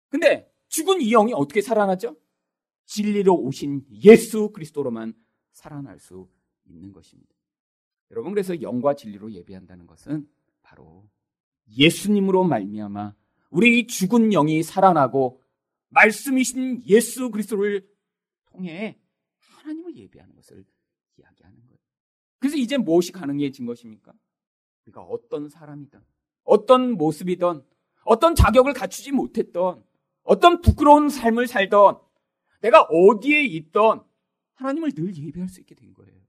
근데 0.09 0.53
죽은 0.68 1.00
이 1.00 1.11
영이 1.11 1.33
어떻게 1.35 1.61
살아나죠? 1.61 2.16
진리로 2.87 3.35
오신 3.37 3.87
예수 4.05 4.50
그리스도로만 4.50 5.14
살아날 5.53 5.98
수 5.98 6.29
있는 6.64 6.92
것입니다. 6.92 7.35
여러분 8.11 8.33
그래서 8.33 8.61
영과 8.62 8.94
진리로 8.94 9.31
예배한다는 9.33 9.87
것은 9.87 10.29
바로 10.62 11.09
예수님으로 11.76 12.44
말미암아 12.44 13.14
우리 13.50 13.87
죽은 13.87 14.31
영이 14.31 14.62
살아나고 14.62 15.39
말씀이신 15.90 16.83
예수 16.87 17.31
그리스도를 17.31 17.88
통해 18.46 18.98
하나님을 19.38 19.96
예배하는 19.96 20.35
것을 20.35 20.64
이야기하는 21.18 21.61
거예요. 21.66 21.79
그래서 22.38 22.57
이제 22.57 22.76
무엇이 22.79 23.12
가능해진 23.12 23.66
것입니까? 23.66 24.12
우리가 24.87 25.03
어떤 25.03 25.48
사람이든, 25.48 26.00
어떤 26.44 26.92
모습이든, 26.92 27.62
어떤 28.05 28.35
자격을 28.35 28.72
갖추지 28.72 29.12
못했던, 29.12 29.85
어떤 30.22 30.61
부끄러운 30.61 31.09
삶을 31.09 31.46
살던, 31.46 32.00
내가 32.61 32.83
어디에 32.83 33.42
있던 33.44 34.05
하나님을 34.55 34.92
늘 34.92 35.16
예배할 35.16 35.48
수 35.48 35.61
있게 35.61 35.74
된 35.74 35.92
거예요. 35.94 36.20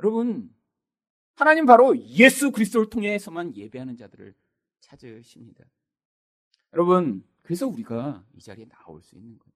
여러분, 0.00 0.54
하나님 1.34 1.66
바로 1.66 1.96
예수 1.98 2.50
그리스도를 2.52 2.88
통해서만 2.90 3.56
예배하는 3.56 3.96
자들을 3.96 4.34
찾으십니다. 4.80 5.64
여러분, 6.72 7.24
그래서 7.50 7.66
우리가 7.66 8.24
이 8.36 8.40
자리에 8.40 8.64
나올 8.66 9.02
수 9.02 9.16
있는 9.16 9.36
거예요. 9.36 9.52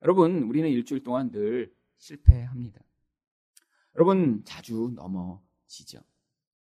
여러분, 0.00 0.42
우리는 0.44 0.66
일주일 0.70 1.02
동안 1.02 1.30
늘 1.30 1.70
실패합니다. 1.98 2.80
여러분, 3.94 4.42
자주 4.46 4.90
넘어지죠. 4.94 6.00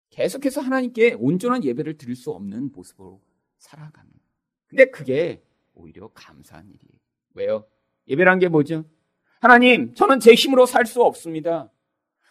계속해서 0.10 0.62
하나님께 0.62 1.18
온전한 1.20 1.64
예배를 1.64 2.00
드릴 2.00 2.16
수 2.16 2.32
없는 2.32 2.72
모습으로 2.72 3.22
살아갑니다. 3.60 4.26
근데 4.66 4.90
그게 4.90 5.46
오히려 5.76 6.08
감사한 6.16 6.66
일이에요. 6.66 7.00
왜요? 7.36 7.68
예배란 8.08 8.40
게 8.40 8.48
뭐죠? 8.48 8.86
하나님, 9.42 9.94
저는 9.94 10.20
제 10.20 10.34
힘으로 10.34 10.66
살 10.66 10.88
수 10.88 11.04
없습니다. 11.04 11.72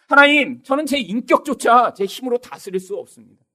하나님, 0.09 0.61
저는 0.63 0.87
제 0.87 0.99
인격조차 0.99 1.93
제 1.93 2.03
힘으로 2.03 2.37
다스릴 2.39 2.81
수 2.81 2.97
없습니다. 2.97 3.45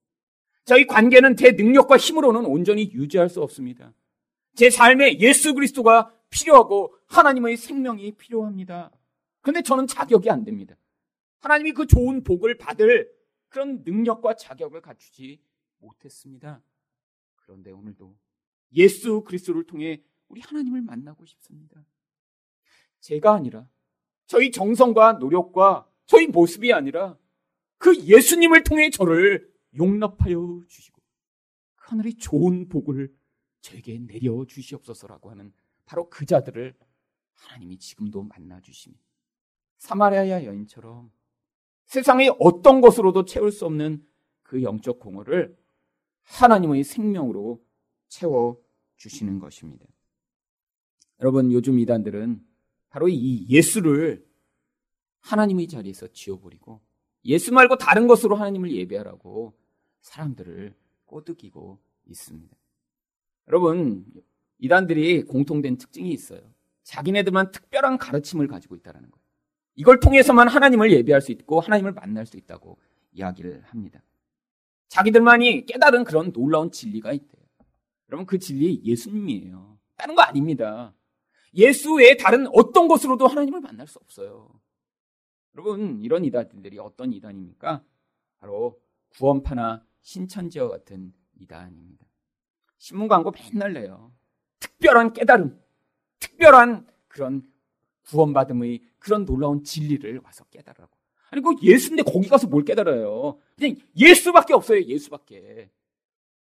저희 0.65 0.87
관계는 0.87 1.37
제 1.37 1.53
능력과 1.53 1.99
힘으로는 1.99 2.47
온전히 2.47 2.91
유지할 2.95 3.29
수 3.29 3.43
없습니다. 3.43 3.93
제 4.55 4.71
삶에 4.71 5.19
예수 5.19 5.55
그리스도가 5.55 6.13
필요하고 6.31 6.97
하나님의 7.07 7.57
생명이 7.57 8.13
필요합니다. 8.13 8.91
그런데 9.41 9.63
저는 9.63 9.87
자격이 9.87 10.31
안 10.31 10.45
됩니다. 10.45 10.77
하나님이 11.41 11.73
그 11.73 11.87
좋은 11.87 12.25
복을 12.25 12.57
받을 12.57 13.13
그런 13.49 13.83
능력과 13.85 14.35
자격을 14.35 14.81
갖추지 14.81 15.41
못했습니다. 15.79 16.63
그런데 17.37 17.71
오늘도 17.71 18.17
예수 18.73 19.23
그리스도를 19.23 19.65
통해 19.65 20.03
우리 20.29 20.41
하나님을 20.41 20.83
만나고 20.83 21.25
싶습니다. 21.27 21.85
제가 23.01 23.35
아니라 23.35 23.69
저희 24.27 24.51
정성과 24.51 25.15
노력과 25.15 25.87
저희 26.07 26.27
모습이 26.27 26.73
아니라 26.73 27.19
그 27.79 27.95
예수님을 27.97 28.65
통해 28.65 28.91
저를 28.91 29.53
용납하여 29.77 30.63
주시고 30.67 31.03
그 31.77 31.87
하늘의 31.91 32.15
좋은 32.15 32.69
복을 32.69 33.15
저에게 33.65 33.99
내려 33.99 34.45
주시옵소서라고 34.45 35.31
하는 35.31 35.53
바로 35.87 36.11
그 36.11 36.27
자들을 36.27 36.75
하나님이 37.33 37.79
지금도 37.79 38.23
만나 38.23 38.61
주십니다. 38.61 39.03
사마리아 39.79 40.45
여인처럼 40.45 41.11
세상의 41.87 42.37
어떤 42.39 42.83
것으로도 42.83 43.25
채울 43.25 43.51
수 43.51 43.65
없는 43.65 44.07
그 44.43 44.63
영적 44.63 45.01
공허를 45.01 45.57
하나님의 46.23 46.85
생명으로 46.85 47.65
채워 48.09 48.63
주시는 48.97 49.39
것입니다. 49.39 49.87
여러분 51.21 51.51
요즘 51.51 51.79
이단들은 51.79 52.47
바로 52.91 53.09
이 53.09 53.47
예수를 53.49 54.27
하나님의 55.21 55.69
자리에서 55.69 56.09
지워버리고 56.09 56.83
예수 57.25 57.53
말고 57.53 57.79
다른 57.79 58.07
것으로 58.07 58.37
하나님을 58.37 58.73
예배하라고 58.73 59.55
사람들을 60.03 60.75
꼬드기고 61.07 61.81
있습니다. 62.07 62.55
여러분, 63.49 64.05
이단들이 64.59 65.25
공통된 65.25 65.77
특징이 65.77 66.11
있어요. 66.13 66.41
자기네들만 66.85 67.51
특별한 67.51 67.99
가르침을 67.99 68.47
가지고 68.47 68.77
있다는 68.77 69.01
거예요. 69.11 69.25
이걸 69.77 70.01
통해서만 70.01 70.49
하나님을 70.49 70.93
예배할 70.93 71.21
수 71.21 71.33
있고 71.33 71.61
하나님을 71.61 71.93
만날 71.93 72.27
수 72.27 72.37
있다고 72.37 72.79
이야기를 73.13 73.63
합니다. 73.67 74.03
자기들만이 74.89 75.67
깨달은 75.67 76.05
그런 76.05 76.33
놀라운 76.33 76.71
진리가 76.71 77.13
있대요. 77.13 77.43
여러분, 78.09 78.27
그 78.27 78.39
진리 78.39 78.81
예수님이에요. 78.85 79.79
다른 79.97 80.15
거 80.15 80.23
아닙니다. 80.23 80.95
예수 81.55 81.95
외에 81.95 82.17
다른 82.17 82.47
어떤 82.53 82.89
것으로도 82.89 83.27
하나님을 83.27 83.61
만날 83.61 83.87
수 83.87 83.99
없어요. 83.99 84.49
여러분, 85.55 86.01
이런 86.01 86.25
이단들이 86.25 86.79
어떤 86.79 87.13
이단입니까? 87.13 87.83
바로 88.39 88.81
구원파나 89.11 89.85
신천지와 90.01 90.69
같은 90.69 91.13
이단입니다. 91.41 92.04
신문 92.79 93.09
광고 93.09 93.31
맨날 93.31 93.73
내요. 93.73 94.13
특별한 94.61 95.13
깨달음, 95.13 95.61
특별한 96.19 96.87
그런 97.09 97.43
구원받음의 98.07 98.83
그런 98.99 99.25
놀라운 99.25 99.63
진리를 99.65 100.21
와서 100.25 100.45
깨달으라고. 100.45 100.97
아니, 101.31 101.43
그 101.43 101.55
예수인데 101.63 102.03
거기 102.03 102.29
가서 102.29 102.47
뭘 102.47 102.65
깨달아요? 102.65 103.39
그냥 103.57 103.77
예수밖에 103.97 104.55
없어요, 104.55 104.83
예수밖에. 104.83 105.71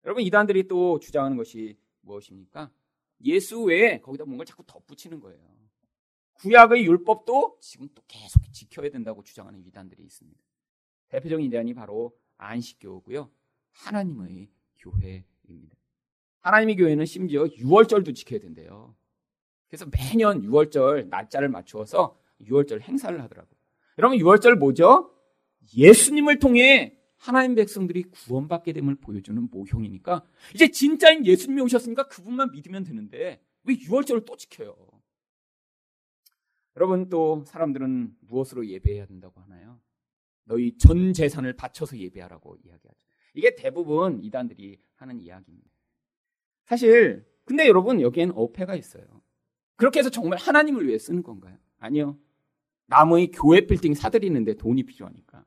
여러분, 0.04 0.22
이단들이 0.22 0.68
또 0.68 0.98
주장하는 0.98 1.36
것이 1.36 1.78
무엇입니까? 2.02 2.70
예수 3.24 3.62
외에 3.62 4.00
거기다 4.00 4.24
뭔가를 4.24 4.46
자꾸 4.46 4.64
덧붙이는 4.66 5.20
거예요. 5.20 5.40
구약의 6.34 6.84
율법도 6.84 7.58
지금 7.60 7.88
또 7.94 8.02
계속 8.06 8.42
지켜야 8.52 8.90
된다고 8.90 9.22
주장하는 9.22 9.64
이단들이 9.64 10.02
있습니다. 10.04 10.38
대표적인 11.08 11.46
이단이 11.46 11.72
바로 11.74 12.16
안식교고요. 12.36 13.30
하나님의 13.72 14.50
교회입니다. 14.78 15.76
하나님의 16.46 16.76
교회는 16.76 17.06
심지어 17.06 17.44
6월절도 17.44 18.14
지켜야 18.14 18.38
된대요. 18.38 18.94
그래서 19.66 19.84
매년 19.86 20.42
6월절 20.42 21.08
날짜를 21.08 21.48
맞추어서 21.48 22.16
6월절 22.40 22.82
행사를 22.82 23.20
하더라고요. 23.20 23.56
여러분 23.98 24.16
6월절 24.18 24.56
뭐죠? 24.56 25.12
예수님을 25.76 26.38
통해 26.38 26.96
하나님 27.16 27.56
백성들이 27.56 28.04
구원받게 28.04 28.74
됨을 28.74 28.94
보여주는 28.94 29.48
모형이니까 29.50 30.24
이제 30.54 30.68
진짜인 30.70 31.26
예수님이 31.26 31.62
오셨으니까 31.62 32.06
그분만 32.06 32.52
믿으면 32.52 32.84
되는데 32.84 33.42
왜 33.64 33.74
6월절을 33.74 34.24
또 34.24 34.36
지켜요? 34.36 34.76
여러분 36.76 37.08
또 37.08 37.42
사람들은 37.44 38.18
무엇으로 38.20 38.68
예배해야 38.68 39.06
된다고 39.06 39.40
하나요? 39.40 39.80
너희 40.44 40.78
전 40.78 41.12
재산을 41.12 41.54
바쳐서 41.54 41.98
예배하라고 41.98 42.58
이야기하죠. 42.62 43.00
이게 43.34 43.56
대부분 43.56 44.22
이단들이 44.22 44.78
하는 44.94 45.20
이야기입니다. 45.20 45.75
사실 46.66 47.24
근데 47.44 47.66
여러분 47.68 48.00
여기엔 48.00 48.32
어폐가 48.34 48.74
있어요. 48.74 49.04
그렇게 49.76 50.00
해서 50.00 50.10
정말 50.10 50.38
하나님을 50.38 50.86
위해 50.86 50.98
쓰는 50.98 51.22
건가요? 51.22 51.56
아니요. 51.78 52.18
남의 52.86 53.30
교회 53.32 53.66
빌딩 53.66 53.94
사들이는데 53.94 54.54
돈이 54.54 54.84
필요하니까. 54.84 55.44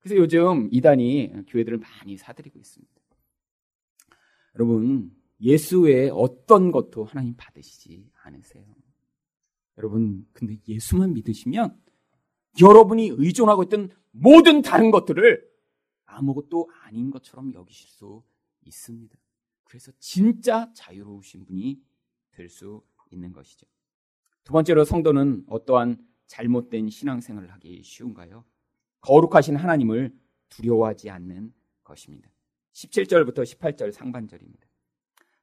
그래서 0.00 0.16
요즘 0.16 0.68
이단이 0.72 1.44
교회들을 1.48 1.78
많이 1.78 2.16
사들이고 2.16 2.58
있습니다. 2.58 2.92
여러분, 4.54 5.14
예수 5.40 5.82
외에 5.82 6.10
어떤 6.10 6.70
것도 6.70 7.04
하나님 7.04 7.34
받으시지 7.36 8.10
않으세요. 8.22 8.64
여러분, 9.78 10.26
근데 10.32 10.58
예수만 10.68 11.14
믿으시면 11.14 11.80
여러분이 12.60 13.12
의존하고 13.16 13.62
있던 13.64 13.90
모든 14.10 14.60
다른 14.62 14.90
것들을 14.90 15.50
아무것도 16.04 16.70
아닌 16.82 17.10
것처럼 17.10 17.54
여기실 17.54 17.88
수 17.88 18.22
있습니다. 18.64 19.16
그래서 19.72 19.90
진짜 19.98 20.70
자유로우신 20.74 21.46
분이 21.46 21.80
될 22.32 22.50
수 22.50 22.82
있는 23.10 23.32
것이죠. 23.32 23.66
두 24.44 24.52
번째로 24.52 24.84
성도는 24.84 25.44
어떠한 25.48 25.96
잘못된 26.26 26.90
신앙생활을 26.90 27.50
하기 27.52 27.82
쉬운가요? 27.82 28.44
거룩하신 29.00 29.56
하나님을 29.56 30.14
두려워하지 30.50 31.08
않는 31.08 31.54
것입니다. 31.84 32.28
17절부터 32.74 33.44
18절 33.44 33.92
상반절입니다. 33.92 34.66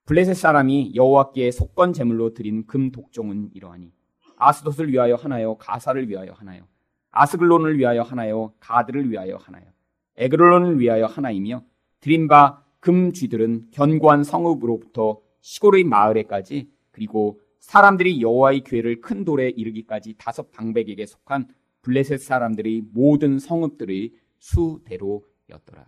블레셋 0.05 0.35
사람이 0.35 0.93
여호와께 0.93 1.49
속건 1.49 1.93
제물로 1.93 2.35
드린 2.35 2.67
금 2.67 2.91
독종은 2.91 3.49
이러하니 3.55 3.91
아스돗을 4.37 4.91
위하여 4.91 5.15
하나요 5.15 5.57
가사를 5.57 6.07
위하여 6.07 6.33
하나요 6.33 6.67
아스글론을 7.11 7.77
위하여 7.79 8.03
하나요 8.03 8.53
가드를 8.59 9.09
위하여 9.11 9.37
하나요 9.37 9.71
에그롤론을 10.17 10.79
위하여 10.79 11.05
하나이며 11.05 11.63
드린 11.99 12.27
바 12.27 12.63
금쥐들은 12.79 13.71
견고한 13.71 14.23
성읍으로부터 14.23 15.21
시골의 15.41 15.83
마을에까지 15.83 16.69
그리고 16.91 17.39
사람들이 17.59 18.21
여호와의 18.21 18.63
교회를 18.63 19.01
큰 19.01 19.25
돌에 19.25 19.49
이르기까지 19.49 20.15
다섯 20.17 20.51
방백에게 20.51 21.05
속한 21.05 21.47
블레셋 21.81 22.19
사람들의 22.21 22.83
모든 22.93 23.39
성읍들의 23.39 24.13
수대로였더라. 24.39 25.85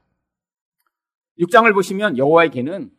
6장을 1.39 1.73
보시면 1.73 2.17
여호와의 2.17 2.51
개는 2.51 2.91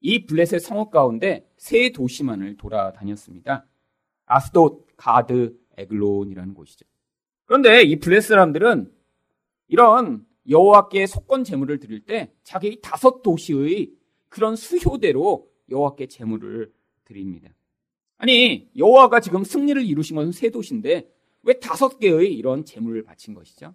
이 0.00 0.26
블레셋 0.26 0.60
성읍 0.60 0.90
가운데 0.90 1.48
세 1.56 1.90
도시만을 1.90 2.56
돌아다녔습니다. 2.56 3.66
아스돗, 4.26 4.86
가드, 4.96 5.58
에글론이라는 5.76 6.54
곳이죠. 6.54 6.86
그런데 7.46 7.82
이 7.82 7.98
블레셋 7.98 8.28
사람들은 8.28 8.92
이런 9.68 10.26
여호와께 10.48 11.06
속건 11.06 11.44
제물을 11.44 11.78
드릴 11.78 12.04
때 12.04 12.32
자기 12.42 12.80
다섯 12.80 13.22
도시의 13.22 13.90
그런 14.28 14.56
수효대로 14.56 15.48
여호와께 15.70 16.06
제물을 16.06 16.72
드립니다. 17.04 17.50
아니 18.16 18.68
여호와가 18.76 19.20
지금 19.20 19.44
승리를 19.44 19.82
이루신 19.84 20.16
것은 20.16 20.32
세 20.32 20.50
도시인데 20.50 21.10
왜 21.42 21.58
다섯 21.60 21.98
개의 21.98 22.34
이런 22.34 22.64
제물을 22.64 23.02
바친 23.02 23.34
것이죠? 23.34 23.74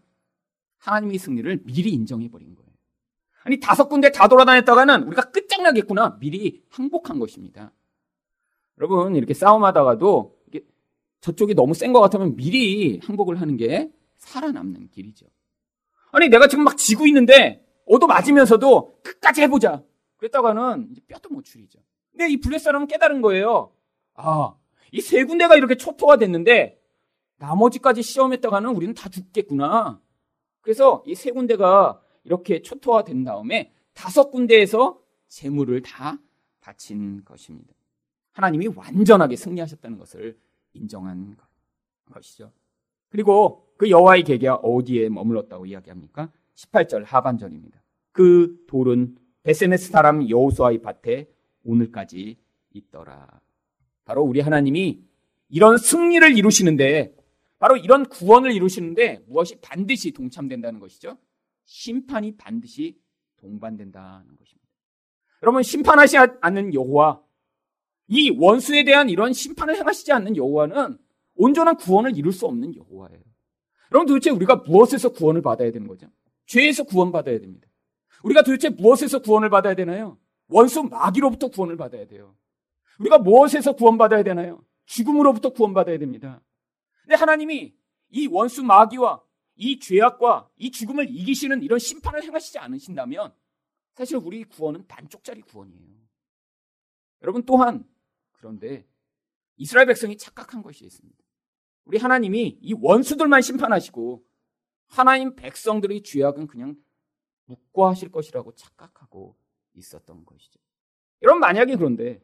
하나님의 0.78 1.18
승리를 1.20 1.64
미리 1.66 1.92
인정해 1.92 2.30
버린 2.30 2.56
거예요. 2.56 2.70
아니, 3.44 3.60
다섯 3.60 3.88
군데 3.88 4.12
다 4.12 4.28
돌아다녔다가는 4.28 5.04
우리가 5.04 5.32
끝장나겠구나. 5.32 6.18
미리 6.20 6.62
항복한 6.70 7.20
것입니다. 7.20 7.72
여러분, 8.78 9.16
이렇게 9.16 9.34
싸움하다가도 9.34 10.38
저쪽이 11.22 11.54
너무 11.54 11.74
센 11.74 11.92
것 11.94 12.00
같으면 12.02 12.36
미리 12.36 13.00
항복을 13.00 13.40
하는 13.42 13.58
게 13.58 13.92
살아남는 14.18 14.90
길이죠. 14.90 15.26
아니, 16.12 16.30
내가 16.30 16.48
지금 16.48 16.64
막 16.64 16.78
지고 16.78 17.06
있는데 17.08 17.66
얻어 17.86 18.08
맞으면서도 18.08 19.00
끝까지 19.04 19.42
해보자. 19.42 19.84
그랬다가는 20.18 20.96
뼈도 21.08 21.30
못 21.30 21.44
추리죠. 21.46 21.80
근데 22.12 22.30
이 22.30 22.38
블레 22.40 22.58
사람은 22.60 22.88
깨달은 22.88 23.22
거예요. 23.22 23.72
아, 24.16 24.56
이 24.92 25.02
세 25.02 25.24
군데가 25.24 25.56
이렇게 25.56 25.76
초토화 25.76 26.18
됐는데 26.18 26.82
나머지까지 27.38 28.02
시험했다가는 28.02 28.70
우리는 28.76 28.94
다 28.94 29.08
죽겠구나. 29.10 30.02
그래서 30.62 31.04
이 31.08 31.16
세 31.16 31.32
군데가 31.32 32.02
이렇게 32.24 32.62
초토화 32.62 33.04
된 33.04 33.24
다음에 33.24 33.74
다섯 33.94 34.30
군데에서 34.30 35.00
재물을 35.28 35.82
다 35.82 36.20
바친 36.60 37.24
것입니다. 37.24 37.74
하나님이 38.34 38.68
완전하게 38.76 39.36
승리하셨다는 39.36 39.98
것을 39.98 40.38
인정한 40.74 41.38
것이죠. 42.12 42.52
그리고 43.10 43.69
그 43.80 43.90
여호와의 43.90 44.24
계계가 44.24 44.56
어디에 44.56 45.08
머물렀다고 45.08 45.66
이야기합니까? 45.66 46.30
18절 46.56 47.06
하반절입니다. 47.06 47.82
그 48.12 48.62
돌은 48.68 49.16
베세메스 49.44 49.90
사람 49.90 50.30
여호수아의 50.30 50.82
밭에 50.82 51.30
오늘까지 51.64 52.36
있더라. 52.74 53.40
바로 54.04 54.22
우리 54.24 54.42
하나님이 54.42 55.02
이런 55.48 55.78
승리를 55.78 56.38
이루시는데 56.38 57.16
바로 57.58 57.78
이런 57.78 58.06
구원을 58.06 58.52
이루시는데 58.52 59.24
무엇이 59.28 59.56
반드시 59.62 60.12
동참된다는 60.12 60.82
것이죠. 60.82 61.18
심판이 61.64 62.36
반드시 62.36 63.00
동반된다는 63.38 64.36
것입니다. 64.36 64.68
여러분 65.42 65.64
심판하지 65.64 66.18
않는 66.42 66.74
여호와 66.74 67.22
이 68.10 68.30
원수에 68.32 68.84
대한 68.84 69.10
이런 69.10 69.32
심판을 69.32 69.78
행하시지 69.78 70.12
않는 70.12 70.36
여호와는 70.36 70.98
온전한 71.36 71.78
구원을 71.78 72.18
이룰 72.18 72.34
수 72.34 72.46
없는 72.46 72.76
여호와예요. 72.76 73.29
여러분 73.92 74.08
도대체 74.08 74.30
우리가 74.30 74.58
무엇에서 74.58 75.10
구원을 75.10 75.42
받아야 75.42 75.72
되는 75.72 75.88
거죠? 75.88 76.08
죄에서 76.46 76.84
구원받아야 76.84 77.40
됩니다. 77.40 77.68
우리가 78.24 78.44
도대체 78.44 78.70
무엇에서 78.70 79.20
구원을 79.20 79.50
받아야 79.50 79.76
되나요? 79.76 80.18
원수 80.48 80.84
마귀로부터 80.84 81.50
구원을 81.50 81.78
받아야 81.78 82.06
돼요. 82.06 82.36
우리가 83.00 83.20
무엇에서 83.20 83.74
구원받아야 83.74 84.24
되나요? 84.24 84.64
죽음으로부터 84.86 85.52
구원받아야 85.52 85.98
됩니다. 85.98 86.42
근데 87.04 87.16
하나님이 87.16 87.76
이 88.10 88.28
원수 88.28 88.64
마귀와 88.64 89.24
이 89.56 89.80
죄악과 89.80 90.50
이 90.58 90.72
죽음을 90.72 91.10
이기시는 91.10 91.64
이런 91.64 91.80
심판을 91.80 92.24
행하시지 92.24 92.58
않으신다면 92.60 93.34
사실 93.94 94.18
우리 94.18 94.44
구원은 94.44 94.88
반쪽짜리 94.88 95.42
구원이에요. 95.42 96.00
여러분 97.22 97.44
또한 97.46 97.84
그런데 98.32 98.88
이스라엘 99.58 99.88
백성이 99.88 100.18
착각한 100.18 100.62
것이 100.62 100.86
있습니다. 100.86 101.18
우리 101.90 101.98
하나님이 101.98 102.60
이 102.62 102.76
원수들만 102.80 103.42
심판하시고 103.42 104.24
하나님 104.90 105.36
백성들의 105.36 106.04
죄악은 106.04 106.46
그냥 106.46 106.76
묵과하실 107.46 108.12
것이라고 108.12 108.54
착각하고 108.54 109.36
있었던 109.74 110.24
것이죠. 110.24 110.60
여러분 111.24 111.40
만약에 111.40 111.76
그런데 111.76 112.24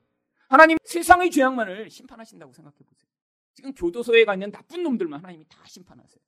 하나님 0.50 0.78
세상의 0.84 1.32
죄악만을 1.32 1.90
심판하신다고 1.90 2.54
생각해 2.54 2.78
보세요. 2.78 3.10
지금 3.56 3.74
교도소에 3.74 4.24
가 4.26 4.36
있는 4.36 4.52
나쁜 4.52 4.84
놈들만 4.84 5.20
하나님이 5.22 5.46
다 5.50 5.64
심판하세요. 5.66 6.22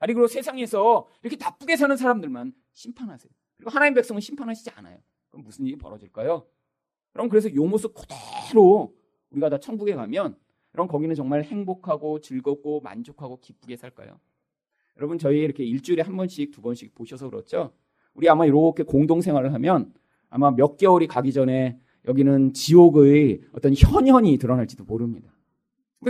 아니 0.00 0.12
그리고 0.12 0.26
세상에서 0.26 1.08
이렇게 1.22 1.36
나쁘게 1.36 1.76
사는 1.76 1.96
사람들만 1.96 2.52
심판하세요. 2.72 3.30
그리고 3.58 3.70
하나님 3.70 3.94
백성은 3.94 4.20
심판하시지 4.20 4.70
않아요. 4.70 4.98
그럼 5.30 5.44
무슨 5.44 5.66
일이 5.66 5.76
벌어질까요? 5.76 6.48
그럼 7.12 7.28
그래서 7.28 7.54
요 7.54 7.64
모습 7.64 7.94
그대로 7.94 8.92
우리가 9.30 9.50
다 9.50 9.60
천국에 9.60 9.94
가면 9.94 10.36
그럼 10.72 10.88
거기는 10.88 11.14
정말 11.14 11.44
행복하고 11.44 12.20
즐겁고 12.20 12.80
만족하고 12.80 13.38
기쁘게 13.40 13.76
살까요? 13.76 14.18
여러분 14.96 15.18
저희 15.18 15.40
이렇게 15.40 15.64
일주일에 15.64 16.02
한 16.02 16.16
번씩 16.16 16.50
두 16.50 16.60
번씩 16.62 16.94
보셔서 16.94 17.28
그렇죠. 17.30 17.72
우리 18.14 18.28
아마 18.28 18.44
이렇게 18.46 18.82
공동 18.82 19.20
생활을 19.20 19.52
하면 19.54 19.92
아마 20.28 20.50
몇 20.50 20.76
개월이 20.76 21.06
가기 21.06 21.32
전에 21.32 21.78
여기는 22.06 22.52
지옥의 22.54 23.42
어떤 23.52 23.74
현현이 23.76 24.38
드러날지도 24.38 24.84
모릅니다. 24.84 25.30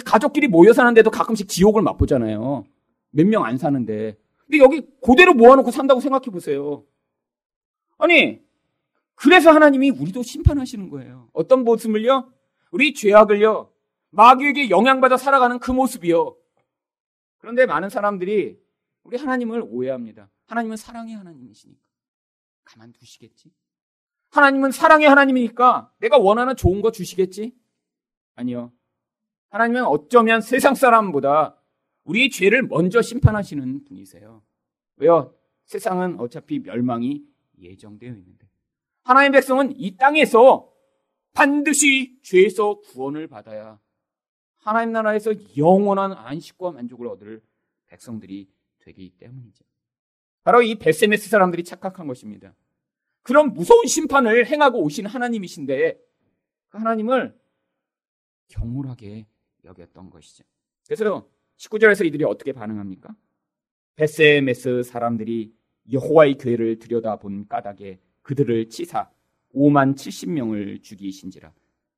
가족끼리 0.05 0.49
모여 0.49 0.73
사는데도 0.73 1.11
가끔씩 1.11 1.49
지옥을 1.49 1.83
맛보잖아요. 1.83 2.65
몇 3.11 3.27
명 3.27 3.45
안 3.45 3.59
사는데. 3.59 4.17
근데 4.47 4.59
여기 4.59 4.83
그대로 5.03 5.35
모아놓고 5.35 5.71
산다고 5.71 6.01
생각해 6.01 6.27
보세요. 6.31 6.85
아니, 7.99 8.41
그래서 9.15 9.51
하나님이 9.51 9.91
우리도 9.91 10.23
심판하시는 10.23 10.89
거예요. 10.89 11.29
어떤 11.33 11.63
모습을요? 11.65 12.33
우리 12.71 12.95
죄악을요. 12.95 13.71
마귀에게 14.13 14.71
영향받아 14.71 15.17
살아가는 15.17 15.59
그 15.59 15.71
모습이요. 15.71 16.37
그런데 17.39 17.67
많은 17.67 17.89
사람들이 17.89 18.59
우리 19.03 19.17
하나님을 19.17 19.65
오해합니다. 19.67 20.31
하나님은 20.47 20.77
사랑의 20.77 21.17
하나님이시니까. 21.17 21.81
가만두시겠지? 22.65 23.51
하나님은 24.31 24.71
사랑의 24.71 25.09
하나님이니까 25.09 25.93
내가 25.99 26.19
원하는 26.19 26.57
좋은 26.57 26.81
거 26.81 26.93
주시겠지? 26.93 27.55
아니요. 28.35 28.73
하나님은 29.51 29.85
어쩌면 29.85 30.41
세상 30.41 30.75
사람보다 30.75 31.59
우리의 32.05 32.31
죄를 32.31 32.63
먼저 32.63 33.03
심판하시는 33.03 33.85
분이세요. 33.85 34.43
왜요? 34.97 35.35
세상은 35.65 36.19
어차피 36.21 36.59
멸망이 36.59 37.25
예정되어 37.59 38.11
있는데. 38.11 38.49
하나님의 39.05 39.41
백성은 39.41 39.75
이 39.77 39.97
땅에서 39.97 40.71
반드시 41.33 42.19
죄에서 42.23 42.81
구원을 42.81 43.27
받아야 43.27 43.79
하나님 44.63 44.93
나라에서 44.93 45.33
영원한 45.57 46.13
안식과 46.13 46.71
만족을 46.71 47.09
얻을 47.09 47.43
백성들이 47.89 48.49
되기 48.79 49.11
때문이죠. 49.19 49.65
바로 50.45 50.63
이 50.63 50.77
베세메스 50.77 51.29
사람들이 51.29 51.65
착각한 51.65 52.07
것입니다. 52.07 52.55
그런 53.23 53.53
무서운 53.53 53.87
심판을 53.87 54.47
행하고 54.47 54.83
오신 54.83 55.07
하나님이신데 55.07 56.01
그 56.69 56.79
하나님을 56.79 57.39
경홀하게 58.49 59.27
여겼던 59.65 60.11
것이죠. 60.11 60.45
그래서 60.87 61.29
19절에서 61.57 62.07
이들이 62.07 62.25
어떻게 62.25 62.53
반응합니까? 62.53 63.15
베세메스 63.97 64.85
사람들이 64.85 65.55
여호와의 65.93 66.39
교회를 66.39 66.79
들여다본 66.79 67.49
까닭에 67.49 67.99
그들을 68.23 68.69
치사 68.69 69.11
5만 69.55 69.95
70명을 69.95 70.83
죽이신지라 70.83 71.53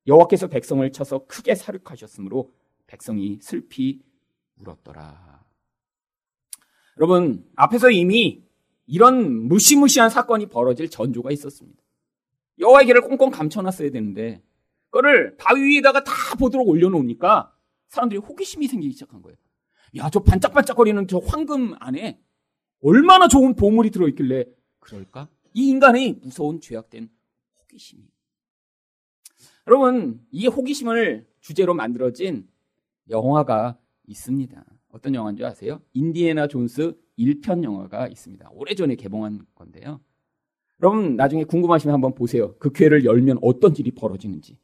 여호와께서 0.07 0.47
백성을 0.47 0.89
쳐서 0.91 1.25
크게 1.25 1.55
사륙하셨으므로 1.55 2.53
백성이 2.87 3.39
슬피 3.41 4.01
울었더라. 4.57 5.43
여러분 6.97 7.45
앞에서 7.55 7.89
이미 7.91 8.43
이런 8.85 9.47
무시무시한 9.47 10.09
사건이 10.09 10.47
벌어질 10.47 10.89
전조가 10.89 11.31
있었습니다. 11.31 11.81
여호와의 12.59 12.85
길을 12.85 13.01
꽁꽁 13.01 13.31
감춰놨어야 13.31 13.89
되는데 13.91 14.41
그거를 14.89 15.35
바위 15.37 15.61
위에다가 15.63 16.03
다 16.03 16.13
보도록 16.39 16.69
올려놓으니까 16.69 17.53
사람들이 17.89 18.19
호기심이 18.19 18.67
생기기 18.67 18.93
시작한 18.93 19.21
거예요. 19.21 19.37
야, 19.97 20.09
저 20.09 20.21
반짝반짝거리는 20.21 21.07
저 21.07 21.17
황금 21.19 21.75
안에 21.79 22.21
얼마나 22.81 23.27
좋은 23.27 23.55
보물이 23.55 23.91
들어있길래 23.91 24.45
그럴까? 24.79 25.29
이 25.53 25.69
인간의 25.69 26.19
무서운 26.21 26.61
죄악된 26.61 27.09
호기심이. 27.59 28.14
여러분, 29.67 30.21
이 30.31 30.47
호기심을 30.47 31.25
주제로 31.39 31.73
만들어진 31.73 32.47
영화가 33.09 33.77
있습니다. 34.07 34.63
어떤 34.89 35.15
영화인 35.15 35.35
줄 35.35 35.45
아세요? 35.45 35.81
인디애나 35.93 36.47
존스 36.47 36.95
1편 37.17 37.63
영화가 37.63 38.07
있습니다. 38.07 38.49
오래전에 38.51 38.95
개봉한 38.95 39.45
건데요. 39.55 39.99
여러분 40.81 41.15
나중에 41.15 41.43
궁금하시면 41.45 41.93
한번 41.93 42.13
보세요. 42.15 42.55
그 42.57 42.71
괴를 42.71 43.05
열면 43.05 43.39
어떤 43.41 43.75
일이 43.75 43.91
벌어지는지. 43.91 44.57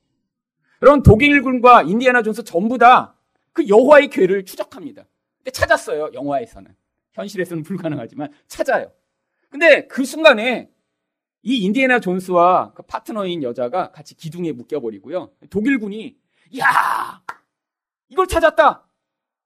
여러분 0.81 1.03
독일군과 1.03 1.83
인디애나 1.83 2.21
존스 2.23 2.43
전부 2.43 2.77
다 2.77 3.21
그 3.53 3.67
여호와의 3.67 4.09
괴를 4.09 4.45
추적합니다. 4.45 5.05
근데 5.37 5.51
찾았어요. 5.51 6.11
영화에서는. 6.13 6.73
현실에서는 7.13 7.63
불가능하지만 7.63 8.31
찾아요. 8.47 8.91
근데 9.49 9.85
그 9.87 10.05
순간에 10.05 10.71
이 11.43 11.57
인디애나 11.63 11.99
존스와 11.99 12.73
그 12.73 12.83
파트너인 12.83 13.41
여자가 13.43 13.91
같이 13.91 14.15
기둥에 14.15 14.51
묶여버리고요. 14.51 15.33
독일군이 15.49 16.17
야 16.59 17.23
이걸 18.09 18.27
찾았다. 18.27 18.87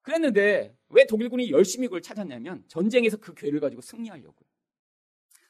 그랬는데 0.02 0.76
왜 0.90 1.06
독일군이 1.06 1.52
열심히 1.52 1.88
그걸 1.88 2.02
찾았냐면 2.02 2.64
전쟁에서 2.68 3.18
그 3.18 3.34
괴를 3.34 3.60
가지고 3.60 3.82
승리하려고요. 3.82 4.46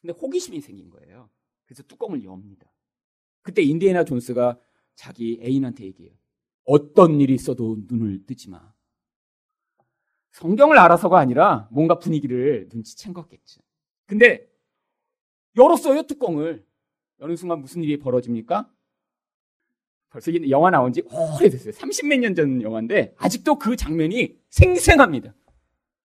근데 0.02 0.14
호기심이 0.14 0.62
생긴 0.62 0.90
거예요. 0.90 1.30
그래서 1.66 1.82
뚜껑을 1.84 2.24
엽니다. 2.24 2.72
그때 3.42 3.62
인디애나 3.64 4.04
존스가 4.06 4.60
자기 4.96 5.40
애인한테 5.42 5.86
얘기해요. 5.86 6.14
어떤 6.64 7.20
일이 7.22 7.34
있어도 7.34 7.78
눈을 7.88 8.26
뜨지 8.26 8.50
마. 8.50 8.74
성경을 10.32 10.78
알아서가 10.78 11.18
아니라 11.18 11.68
뭔가 11.72 11.98
분위기를 11.98 12.68
눈치챈 12.70 13.14
거겠죠. 13.14 13.62
근데 14.06 14.48
열었어요, 15.58 16.04
뚜껑을. 16.04 16.66
여는 17.22 17.36
순간 17.36 17.60
무슨 17.62 17.84
일이 17.84 17.98
벌어집니까? 17.98 18.70
벌써 20.10 20.32
이 20.32 20.50
영화 20.50 20.70
나온 20.70 20.94
지 20.94 21.02
오래됐어요. 21.02 21.72
30몇 21.74 22.20
년 22.20 22.36
전 22.36 22.62
영화인데 22.62 23.16
아직도 23.18 23.58
그 23.60 23.76
장면이 23.76 24.38
생생합니다. 24.50 25.34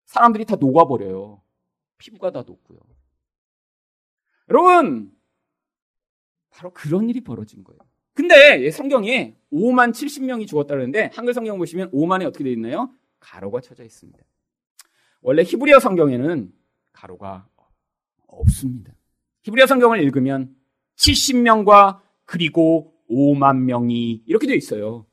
사람들이 0.07 0.45
다 0.45 0.57
녹아버려요. 0.57 1.43
피부가 1.99 2.31
다 2.33 2.43
녹고요. 2.47 2.79
여러분, 4.49 5.13
바로 6.51 6.73
그런 6.73 7.09
일이 7.09 7.21
벌어진 7.21 7.63
거예요. 7.63 7.79
근데 8.15 8.71
성경에 8.71 9.37
5만 9.53 9.93
70명이 9.93 10.47
죽었다는데 10.49 11.11
한글 11.15 11.33
성경 11.33 11.59
보시면 11.59 11.91
5만에 11.93 12.27
어떻게 12.27 12.43
되어 12.45 12.53
있나요? 12.53 12.93
가로가 13.21 13.61
쳐져 13.61 13.85
있습니다. 13.85 14.19
원래 15.23 15.43
히브리어 15.43 15.79
성경에는 15.79 16.53
가로가 16.93 17.49
없습니다. 18.27 18.93
히브리어 19.43 19.67
성경을 19.67 20.03
읽으면 20.03 20.55
70명과 20.97 22.01
그리고 22.25 22.95
5만 23.11 23.59
명이 23.59 24.23
이렇게 24.27 24.47
되어 24.47 24.57
있어요. 24.57 25.07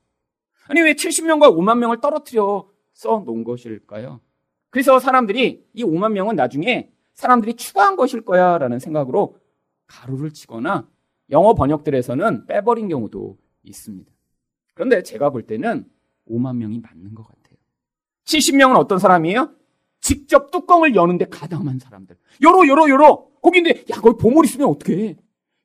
아니 0.67 0.81
왜 0.81 0.93
70명과 0.93 1.55
5만 1.55 1.77
명을 1.79 2.01
떨어뜨려 2.01 2.69
써 2.93 3.23
놓은 3.25 3.43
것일까요? 3.43 4.21
그래서 4.69 4.99
사람들이 4.99 5.65
이 5.73 5.83
5만 5.83 6.11
명은 6.11 6.35
나중에 6.35 6.91
사람들이 7.13 7.55
추가한 7.55 7.95
것일 7.95 8.21
거야라는 8.21 8.79
생각으로 8.79 9.37
가로를 9.87 10.31
치거나 10.31 10.87
영어 11.31 11.55
번역들에서는 11.55 12.45
빼버린 12.45 12.87
경우도 12.89 13.37
있습니다. 13.63 14.11
그런데 14.73 15.01
제가 15.03 15.29
볼 15.31 15.43
때는 15.43 15.85
5만 16.29 16.57
명이 16.57 16.79
맞는 16.79 17.15
것 17.15 17.23
같아요. 17.23 17.57
70명은 18.25 18.77
어떤 18.77 18.99
사람이에요? 18.99 19.51
직접 19.99 20.51
뚜껑을 20.51 20.95
여는데 20.95 21.25
가담한 21.25 21.79
사람들. 21.79 22.15
열어, 22.43 22.67
열어, 22.67 22.89
열어! 22.89 23.27
거기인데, 23.47 23.85
야, 23.91 24.01
거기 24.01 24.17
보물 24.21 24.45
있으면 24.45 24.67
어떡해. 24.69 25.15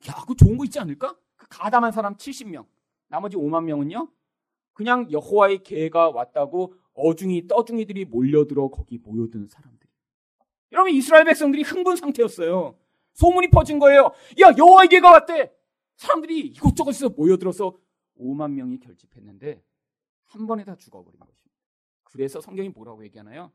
야, 0.09 0.15
그거 0.21 0.35
좋은 0.35 0.57
거 0.57 0.65
있지 0.65 0.79
않을까? 0.79 1.17
그 1.37 1.47
가담한 1.49 1.93
사람 1.93 2.17
70명. 2.17 2.67
나머지 3.09 3.37
5만 3.37 3.65
명은요? 3.65 4.09
그냥 4.73 5.11
여호와의 5.11 5.63
계가 5.63 6.11
왔다고 6.11 6.75
어중이, 6.95 7.49
떠중이들이 7.49 8.05
몰려들어 8.07 8.69
거기 8.69 8.99
모여드는 8.99 9.49
사람들. 9.49 9.89
여러분, 10.73 10.93
이스라엘 10.93 11.25
백성들이 11.25 11.63
흥분 11.63 11.97
상태였어요. 11.97 12.79
소문이 13.15 13.51
퍼진 13.51 13.79
거예요. 13.79 14.13
야, 14.41 14.53
여호와의 14.57 14.89
계가 14.89 15.11
왔대! 15.11 15.53
사람들이 15.97 16.41
이곳저곳에서 16.41 17.11
모여들어서 17.11 17.77
5만 18.19 18.53
명이 18.53 18.81
결집했는데, 18.81 19.63
한 20.25 20.47
번에 20.47 20.65
다 20.65 20.75
죽어버린 20.77 21.21
것입니다. 21.21 21.53
그래서 22.05 22.41
성경이 22.41 22.71
뭐라고 22.71 23.05
얘기하나요? 23.05 23.53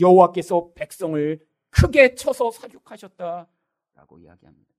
여호와께서 0.00 0.72
백성을 0.74 1.47
크게 1.70 2.14
쳐서 2.14 2.50
사육하셨다라고 2.50 4.18
이야기합니다. 4.18 4.74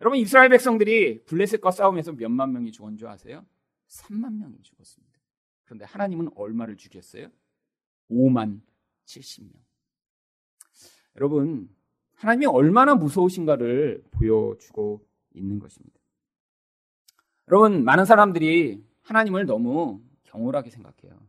여러분 0.00 0.18
이스라엘 0.18 0.48
백성들이 0.48 1.24
블레셋과 1.24 1.70
싸움에서 1.70 2.12
몇만 2.12 2.52
명이 2.52 2.72
죽은 2.72 2.96
줄 2.96 3.08
아세요? 3.08 3.46
3만 3.88 4.38
명이 4.38 4.60
죽었습니다. 4.62 5.20
그런데 5.64 5.84
하나님은 5.84 6.30
얼마를 6.34 6.76
죽였어요? 6.76 7.28
5만 8.10 8.60
70명. 9.06 9.52
여러분 11.16 11.68
하나님이 12.14 12.46
얼마나 12.46 12.94
무서우신가를 12.94 14.04
보여주고 14.10 15.06
있는 15.34 15.58
것입니다. 15.58 16.00
여러분 17.48 17.84
많은 17.84 18.04
사람들이 18.04 18.84
하나님을 19.02 19.46
너무 19.46 20.00
경홀하게 20.24 20.70
생각해요. 20.70 21.20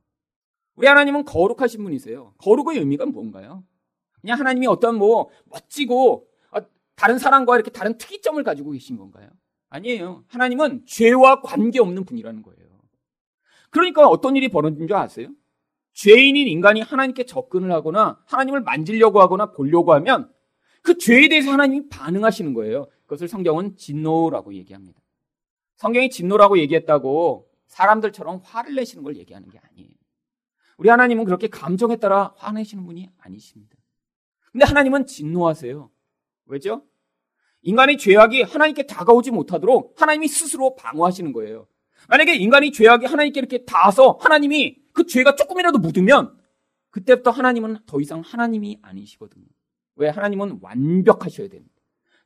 우리 0.75 0.87
하나님은 0.87 1.25
거룩하신 1.25 1.83
분이세요. 1.83 2.33
거룩의 2.37 2.79
의미가 2.79 3.05
뭔가요? 3.05 3.63
그냥 4.23 4.39
하나님이 4.39 4.67
어떤 4.67 4.97
뭐 4.97 5.29
멋지고 5.45 6.29
어, 6.51 6.59
다른 6.95 7.19
사람과 7.19 7.55
이렇게 7.55 7.69
다른 7.69 7.97
특이점을 7.97 8.41
가지고 8.41 8.71
계신 8.71 8.97
건가요? 8.97 9.29
아니에요. 9.69 10.23
하나님은 10.29 10.85
죄와 10.85 11.41
관계없는 11.41 12.05
분이라는 12.05 12.41
거예요. 12.41 12.63
그러니까 13.69 14.07
어떤 14.07 14.37
일이 14.37 14.47
벌어진 14.47 14.87
줄 14.87 14.95
아세요? 14.95 15.27
죄인인 15.91 16.47
인간이 16.47 16.79
하나님께 16.79 17.25
접근을 17.25 17.71
하거나 17.71 18.21
하나님을 18.25 18.61
만지려고 18.61 19.19
하거나 19.19 19.51
보려고 19.51 19.93
하면 19.93 20.31
그 20.81 20.97
죄에 20.97 21.27
대해서 21.27 21.51
하나님이 21.51 21.89
반응하시는 21.89 22.53
거예요. 22.53 22.87
그것을 23.01 23.27
성경은 23.27 23.75
진노라고 23.75 24.53
얘기합니다. 24.53 25.01
성경이 25.75 26.09
진노라고 26.09 26.59
얘기했다고 26.59 27.49
사람들처럼 27.67 28.39
화를 28.43 28.75
내시는 28.75 29.03
걸 29.03 29.17
얘기하는 29.17 29.49
게 29.49 29.59
아니에요. 29.59 29.91
우리 30.77 30.87
하나님은 30.87 31.25
그렇게 31.25 31.47
감정에 31.49 31.97
따라 31.97 32.33
화내시는 32.37 32.85
분이 32.85 33.09
아니십니다. 33.19 33.75
근데 34.53 34.65
하나님은 34.65 35.07
진노하세요. 35.07 35.91
왜죠? 36.45 36.85
인간의 37.63 37.97
죄악이 37.97 38.43
하나님께 38.43 38.85
다가오지 38.85 39.31
못하도록 39.31 39.99
하나님이 39.99 40.27
스스로 40.27 40.75
방어하시는 40.75 41.33
거예요. 41.33 41.67
만약에 42.07 42.35
인간이 42.35 42.71
죄악이 42.71 43.05
하나님께 43.05 43.39
이렇게 43.39 43.65
닿아서 43.65 44.19
하나님이 44.21 44.77
그 44.93 45.05
죄가 45.07 45.35
조금이라도 45.35 45.79
묻으면 45.79 46.37
그때부터 46.91 47.31
하나님은 47.31 47.79
더 47.87 47.99
이상 47.99 48.21
하나님이 48.21 48.79
아니시거든요. 48.81 49.47
왜? 49.95 50.09
하나님은 50.09 50.59
완벽하셔야 50.61 51.47
됩니다. 51.47 51.73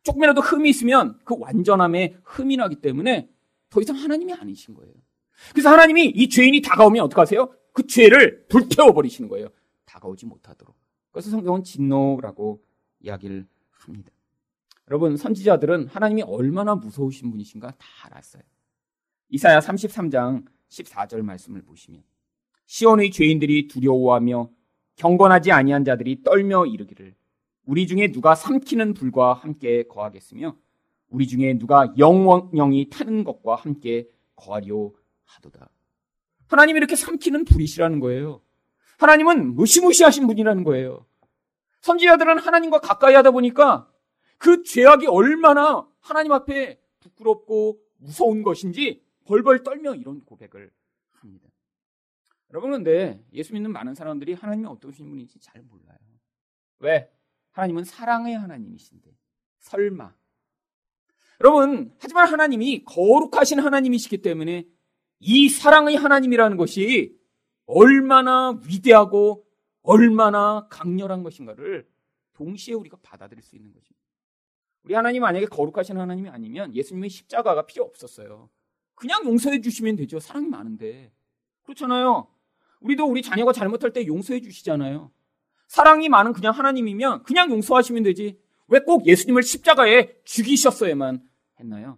조금이라도 0.03 0.41
흠이 0.41 0.69
있으면 0.69 1.17
그 1.23 1.35
완전함에 1.37 2.17
흠이 2.23 2.57
나기 2.57 2.75
때문에 2.75 3.29
더 3.69 3.81
이상 3.81 3.95
하나님이 3.95 4.33
아니신 4.33 4.73
거예요. 4.73 4.93
그래서 5.51 5.69
하나님이 5.69 6.07
이 6.07 6.27
죄인이 6.27 6.61
다가오면 6.61 7.03
어떡하세요? 7.05 7.53
그 7.73 7.85
죄를 7.87 8.47
불태워 8.47 8.93
버리시는 8.93 9.29
거예요. 9.29 9.49
다가오지 9.85 10.25
못하도록. 10.25 10.75
그래서 11.17 11.31
성경은 11.31 11.63
진노라고 11.63 12.63
이야기를 12.99 13.47
합니다. 13.71 14.11
여러분 14.87 15.17
선지자들은 15.17 15.87
하나님이 15.87 16.21
얼마나 16.21 16.75
무서우신 16.75 17.31
분이신가 17.31 17.71
다 17.71 17.87
알았어요. 18.03 18.43
이사야 19.29 19.57
33장 19.61 20.45
14절 20.69 21.23
말씀을 21.23 21.63
보시면 21.63 22.03
시온의 22.67 23.09
죄인들이 23.09 23.67
두려워하며 23.67 24.51
경건하지 24.97 25.51
아니한 25.51 25.85
자들이 25.85 26.21
떨며 26.21 26.67
이르기를 26.67 27.15
우리 27.65 27.87
중에 27.87 28.11
누가 28.11 28.35
삼키는 28.35 28.93
불과 28.93 29.33
함께 29.33 29.87
거하겠으며 29.87 30.55
우리 31.09 31.27
중에 31.27 31.57
누가 31.57 31.91
영원영이 31.97 32.91
타는 32.91 33.23
것과 33.23 33.55
함께 33.55 34.07
거하려 34.35 34.91
하도다. 35.23 35.67
하나님이 36.45 36.77
이렇게 36.77 36.95
삼키는 36.95 37.45
불이시라는 37.45 37.99
거예요. 38.01 38.43
하나님은 38.97 39.55
무시무시하신 39.55 40.27
분이라는 40.27 40.63
거예요. 40.63 41.05
선지자들은 41.81 42.39
하나님과 42.39 42.79
가까이 42.79 43.13
하다 43.13 43.31
보니까 43.31 43.89
그 44.37 44.63
죄악이 44.63 45.07
얼마나 45.07 45.87
하나님 45.99 46.31
앞에 46.31 46.79
부끄럽고 46.99 47.79
무서운 47.97 48.43
것인지 48.43 49.03
벌벌 49.25 49.63
떨며 49.63 49.95
이런 49.95 50.23
고백을 50.23 50.71
합니다. 51.11 51.47
여러분 52.51 52.69
그런데 52.69 53.23
예수 53.33 53.53
믿는 53.53 53.71
많은 53.71 53.93
사람들이 53.93 54.33
하나님이 54.33 54.67
어떠신 54.67 55.09
분인지 55.09 55.39
잘 55.39 55.61
몰라요. 55.61 55.97
왜? 56.79 57.11
하나님은 57.51 57.83
사랑의 57.83 58.37
하나님이신데 58.37 59.11
설마 59.59 60.13
여러분 61.41 61.93
하지만 61.99 62.27
하나님이 62.27 62.83
거룩하신 62.85 63.59
하나님이시기 63.59 64.21
때문에 64.21 64.67
이 65.19 65.49
사랑의 65.49 65.95
하나님이라는 65.95 66.57
것이 66.57 67.16
얼마나 67.67 68.59
위대하고 68.65 69.45
얼마나 69.83 70.67
강렬한 70.69 71.23
것인가를 71.23 71.87
동시에 72.33 72.73
우리가 72.73 72.97
받아들일 73.01 73.43
수 73.43 73.55
있는 73.55 73.71
것입니다. 73.71 73.97
우리 74.83 74.93
하나님 74.93 75.21
만약에 75.21 75.45
거룩하신 75.45 75.97
하나님이 75.97 76.29
아니면 76.29 76.73
예수님의 76.73 77.09
십자가가 77.09 77.65
필요 77.65 77.83
없었어요. 77.83 78.49
그냥 78.95 79.25
용서해 79.25 79.61
주시면 79.61 79.97
되죠. 79.97 80.19
사랑이 80.19 80.47
많은데. 80.47 81.11
그렇잖아요. 81.63 82.27
우리도 82.79 83.05
우리 83.05 83.21
자녀가 83.21 83.51
잘못할 83.53 83.91
때 83.91 84.07
용서해 84.07 84.39
주시잖아요. 84.41 85.11
사랑이 85.67 86.09
많은 86.09 86.33
그냥 86.33 86.53
하나님이면 86.53 87.23
그냥 87.23 87.51
용서하시면 87.51 88.03
되지. 88.03 88.39
왜 88.67 88.79
꼭 88.79 89.05
예수님을 89.05 89.43
십자가에 89.43 90.15
죽이셨어야만 90.23 91.21
했나요? 91.59 91.97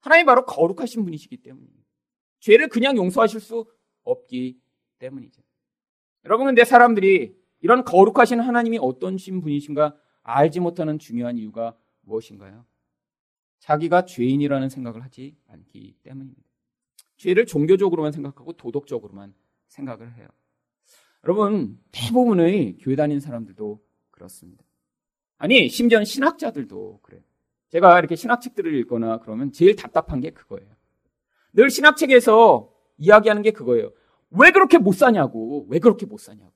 하나님 0.00 0.26
바로 0.26 0.44
거룩하신 0.46 1.04
분이시기 1.04 1.38
때문입니다. 1.38 1.86
죄를 2.40 2.68
그냥 2.68 2.96
용서하실 2.96 3.40
수 3.40 3.66
없기 4.02 4.58
때문이죠. 5.00 5.42
여러분, 6.24 6.46
근데 6.46 6.64
사람들이 6.64 7.34
이런 7.60 7.84
거룩하신 7.84 8.40
하나님이 8.40 8.78
어떤 8.80 9.16
분이신가 9.16 9.96
알지 10.22 10.60
못하는 10.60 10.98
중요한 10.98 11.36
이유가 11.36 11.76
무엇인가요? 12.02 12.64
자기가 13.58 14.04
죄인이라는 14.06 14.68
생각을 14.68 15.02
하지 15.02 15.36
않기 15.48 15.96
때문입니다. 16.02 16.42
죄를 17.16 17.44
종교적으로만 17.44 18.12
생각하고 18.12 18.52
도덕적으로만 18.52 19.34
생각을 19.68 20.14
해요. 20.14 20.28
여러분, 21.24 21.78
대부분의 21.92 22.78
교회 22.78 22.96
다니는 22.96 23.20
사람들도 23.20 23.82
그렇습니다. 24.10 24.64
아니, 25.36 25.68
심지어 25.68 26.02
신학자들도 26.02 27.00
그래요. 27.02 27.22
제가 27.68 27.98
이렇게 27.98 28.16
신학책들을 28.16 28.74
읽거나 28.80 29.18
그러면 29.18 29.52
제일 29.52 29.76
답답한 29.76 30.20
게 30.20 30.30
그거예요. 30.30 30.68
늘 31.52 31.70
신학책에서 31.70 32.72
이야기하는 32.98 33.42
게 33.42 33.50
그거예요. 33.50 33.92
왜 34.30 34.50
그렇게 34.50 34.78
못 34.78 34.94
사냐고. 34.94 35.66
왜 35.68 35.78
그렇게 35.78 36.06
못 36.06 36.18
사냐고. 36.20 36.52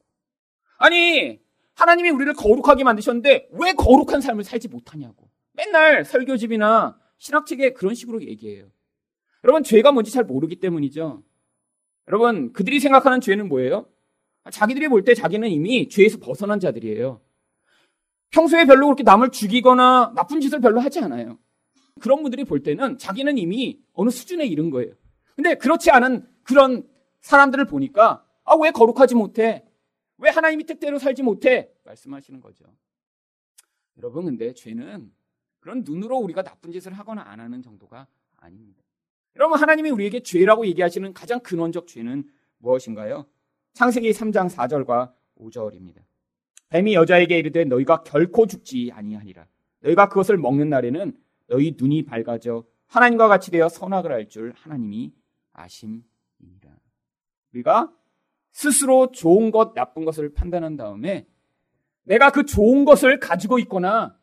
아니, 0.79 1.41
하나님이 1.75 2.11
우리를 2.11 2.33
거룩하게 2.35 2.85
만드셨는데 2.85 3.49
왜 3.53 3.73
거룩한 3.73 4.21
삶을 4.21 4.45
살지 4.45 4.69
못하냐고. 4.69 5.29
맨날 5.53 6.05
설교집이나 6.05 6.99
신학책에 7.19 7.73
그런 7.73 7.95
식으로 7.95 8.23
얘기해요. 8.23 8.69
여러분, 9.45 9.63
죄가 9.63 9.93
뭔지 9.93 10.11
잘 10.11 10.25
모르기 10.25 10.57
때문이죠. 10.57 11.23
여러분, 12.09 12.53
그들이 12.53 12.81
생각하는 12.81 13.21
죄는 13.21 13.49
뭐예요? 13.49 13.87
자기들이 14.51 14.89
볼 14.89 15.05
때 15.05 15.15
자기는 15.15 15.49
이미 15.49 15.89
죄에서 15.89 16.19
벗어난 16.19 16.61
자들이에요. 16.61 17.21
평소에 18.31 18.65
별로 18.67 18.87
그렇게 18.87 19.03
남을 19.03 19.31
죽이거나 19.31 20.13
나쁜 20.15 20.41
짓을 20.41 20.61
별로 20.61 20.81
하지 20.81 20.99
않아요. 21.01 21.39
그런 22.01 22.23
분들이 22.23 22.45
볼 22.45 22.63
때는 22.63 22.99
자기는 22.99 23.39
이미 23.39 23.79
어느 23.93 24.11
수준에 24.11 24.45
이른 24.45 24.71
거예요. 24.71 24.93
근데 25.37 25.55
그렇지 25.55 25.91
않은 25.93 26.27
그런 26.43 26.87
사람들을 27.25 27.65
보니까 27.65 28.25
아, 28.45 28.55
왜 28.63 28.71
거룩하지 28.71 29.15
못해? 29.15 29.65
왜 30.19 30.29
하나님이 30.29 30.65
뜻대로 30.65 30.99
살지 30.99 31.23
못해? 31.23 31.71
말씀하시는 31.85 32.39
거죠. 32.41 32.65
여러분, 33.97 34.27
근데 34.27 34.53
죄는 34.53 35.11
그런 35.61 35.83
눈으로 35.85 36.19
우리가 36.19 36.43
나쁜 36.43 36.71
짓을 36.71 36.93
하거나 36.93 37.23
안 37.23 37.41
하는 37.41 37.63
정도가 37.63 38.07
아닙니다. 38.37 38.83
여러분, 39.37 39.59
하나님이 39.59 39.89
우리에게 39.91 40.21
죄라고 40.21 40.67
얘기하시는 40.67 41.15
가장 41.15 41.41
근원적 41.41 41.87
죄는 41.87 42.29
무엇인가요? 42.59 43.27
창세기 43.73 44.11
3장 44.11 44.51
4절과 44.51 45.15
5절입니다. 45.41 46.03
뱀이 46.69 46.95
여자에게 46.95 47.39
이르되 47.39 47.65
너희가 47.65 48.03
결코 48.03 48.47
죽지 48.47 48.91
아니하리라. 48.93 49.47
너희가 49.81 50.11
그것을 50.11 50.37
먹는 50.37 50.69
날에는 50.69 51.17
너희 51.47 51.75
눈이 51.79 52.05
밝아져 52.05 52.65
하나님과 52.87 53.29
같이 53.29 53.51
되어 53.51 53.69
선악을 53.71 54.13
알 54.13 54.29
줄 54.29 54.53
하나님이 54.57 55.13
아심이니라. 55.53 56.14
우리가 57.55 57.93
스스로 58.53 59.11
좋은 59.11 59.51
것, 59.51 59.75
나쁜 59.75 60.05
것을 60.05 60.33
판단한 60.33 60.77
다음에 60.77 61.27
내가 62.03 62.31
그 62.31 62.45
좋은 62.45 62.85
것을 62.85 63.19
가지고 63.19 63.59
있거나 63.61 64.17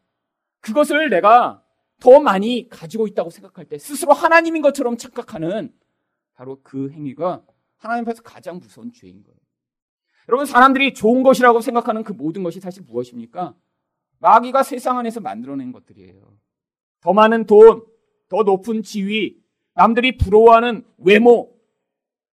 그것을 0.60 1.10
내가 1.10 1.64
더 2.00 2.20
많이 2.20 2.68
가지고 2.70 3.08
있다고 3.08 3.30
생각할 3.30 3.66
때 3.66 3.78
스스로 3.78 4.14
하나님인 4.14 4.62
것처럼 4.62 4.98
착각하는 4.98 5.74
바로 6.34 6.60
그 6.64 6.90
행위가 6.92 7.44
하나님 7.78 8.04
앞에서 8.04 8.22
가장 8.24 8.60
무서운 8.60 8.92
죄인 8.92 9.24
거예요. 9.24 9.38
여러분, 10.30 10.46
사람들이 10.46 10.94
좋은 10.94 11.24
것이라고 11.24 11.62
생각하는 11.62 12.04
그 12.04 12.14
모든 12.14 12.44
것이 12.44 12.60
사실 12.60 12.84
무엇입니까? 12.84 13.56
마귀가 14.20 14.64
세상 14.64 15.00
안에서 15.00 15.20
만들어낸 15.20 15.72
것들이에요. 15.72 16.38
더 17.02 17.14
많은 17.14 17.46
돈, 17.48 17.84
더 18.30 18.44
높은 18.44 18.84
지위, 18.84 19.36
남들이 19.74 20.18
부러워하는 20.18 20.86
외모, 20.98 21.60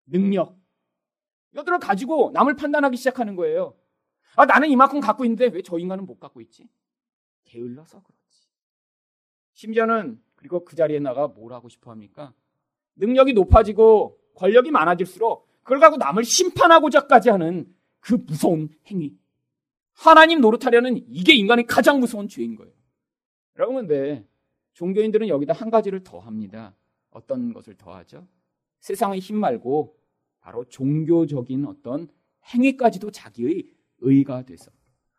능력. 0.07 0.58
이것들을 1.53 1.79
가지고 1.79 2.31
남을 2.35 2.57
판단하기 2.57 2.97
시작하는 2.97 3.37
거예요. 3.37 3.75
아, 4.37 4.45
나는 4.47 4.69
이만큼 4.71 5.01
갖고 5.01 5.25
있는데 5.25 5.47
왜 5.47 5.63
저 5.63 5.79
인간은 5.79 6.07
못 6.07 6.19
갖고 6.21 6.41
있지? 6.41 6.69
게을러서 7.45 8.03
그렇지. 8.03 8.49
심지어는 9.55 10.23
그리고 10.37 10.65
그 10.65 10.77
자리에 10.77 11.01
나가 11.01 11.27
뭘 11.29 11.53
하고 11.53 11.69
싶어 11.69 11.91
합니까? 11.91 12.33
능력이 12.97 13.33
높아지고 13.33 14.19
권력이 14.35 14.71
많아질수록 14.71 15.49
그걸 15.63 15.81
갖고 15.81 15.97
남을 15.97 16.25
심판하고자까지 16.25 17.31
하는 17.31 17.75
그 18.01 18.15
무서운 18.15 18.69
행위. 18.87 19.17
하나님 19.95 20.41
노릇하려는 20.41 20.97
이게 21.09 21.35
인간의 21.35 21.67
가장 21.67 21.99
무서운 21.99 22.29
죄인 22.29 22.55
거예요. 22.55 22.73
여러분, 23.57 23.77
근데 23.89 24.25
종교인들은 24.75 25.27
여기다 25.27 25.53
한 25.55 25.71
가지를 25.71 26.05
더 26.05 26.21
합니다. 26.21 26.77
어떤 27.11 27.53
것을 27.53 27.75
더 27.77 27.93
하죠? 27.97 28.27
세상의 28.79 29.19
힘 29.19 29.37
말고 29.37 29.98
바로 30.49 30.65
종교적인 30.65 31.67
어떤 31.67 32.09
행위까지도 32.55 33.11
자기의 33.11 33.69
의가 33.99 34.45
돼서. 34.47 34.71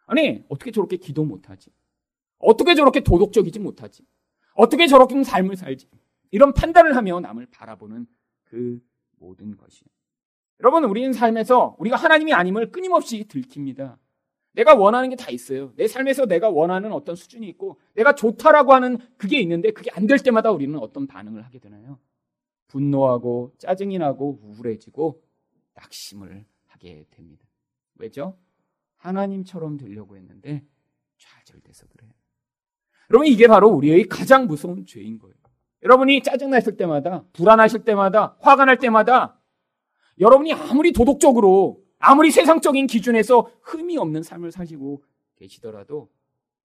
아니, 0.07 0.43
어떻게 0.49 0.71
저렇게 0.71 0.97
기도 0.97 1.23
못하지? 1.23 1.69
어떻게 2.39 2.73
저렇게 2.73 3.01
도덕적이지 3.01 3.59
못하지? 3.59 4.03
어떻게 4.55 4.87
저렇게 4.87 5.23
삶을 5.23 5.55
살지? 5.55 5.87
이런 6.31 6.51
판단을 6.53 6.95
하며 6.95 7.19
남을 7.19 7.45
바라보는 7.51 8.07
그 8.45 8.81
모든 9.19 9.55
것이. 9.55 9.85
여러분, 10.61 10.83
우리는 10.85 11.13
삶에서 11.13 11.75
우리가 11.77 11.95
하나님이 11.95 12.33
아님을 12.33 12.71
끊임없이 12.71 13.25
들킵니다. 13.27 13.97
내가 14.53 14.73
원하는 14.73 15.11
게 15.11 15.15
다 15.15 15.29
있어요. 15.29 15.73
내 15.75 15.87
삶에서 15.87 16.25
내가 16.25 16.49
원하는 16.49 16.91
어떤 16.91 17.15
수준이 17.15 17.47
있고, 17.49 17.79
내가 17.93 18.15
좋다라고 18.15 18.73
하는 18.73 18.97
그게 19.17 19.39
있는데, 19.41 19.69
그게 19.69 19.91
안 19.93 20.07
될 20.07 20.17
때마다 20.17 20.49
우리는 20.49 20.75
어떤 20.79 21.05
반응을 21.05 21.45
하게 21.45 21.59
되나요? 21.59 21.99
분노하고, 22.69 23.53
짜증이 23.57 23.97
나고, 23.97 24.39
우울해지고, 24.41 25.21
낙심을 25.75 26.45
하게 26.67 27.05
됩니다. 27.11 27.45
왜죠? 27.95 28.37
하나님처럼 28.97 29.77
되려고 29.77 30.15
했는데, 30.15 30.65
좌절돼서 31.17 31.85
그래요. 31.87 32.11
여러분, 33.11 33.27
이게 33.27 33.47
바로 33.47 33.69
우리의 33.69 34.07
가장 34.07 34.47
무서운 34.47 34.85
죄인 34.85 35.19
거예요. 35.19 35.35
여러분이 35.83 36.23
짜증났을 36.23 36.77
때마다, 36.77 37.25
불안하실 37.33 37.83
때마다, 37.83 38.37
화가 38.39 38.65
날 38.65 38.77
때마다, 38.77 39.39
여러분이 40.19 40.53
아무리 40.53 40.91
도덕적으로, 40.91 41.83
아무리 41.97 42.31
세상적인 42.31 42.87
기준에서 42.87 43.51
흠이 43.61 43.97
없는 43.97 44.23
삶을 44.23 44.51
사시고 44.51 45.03
계시더라도, 45.35 46.09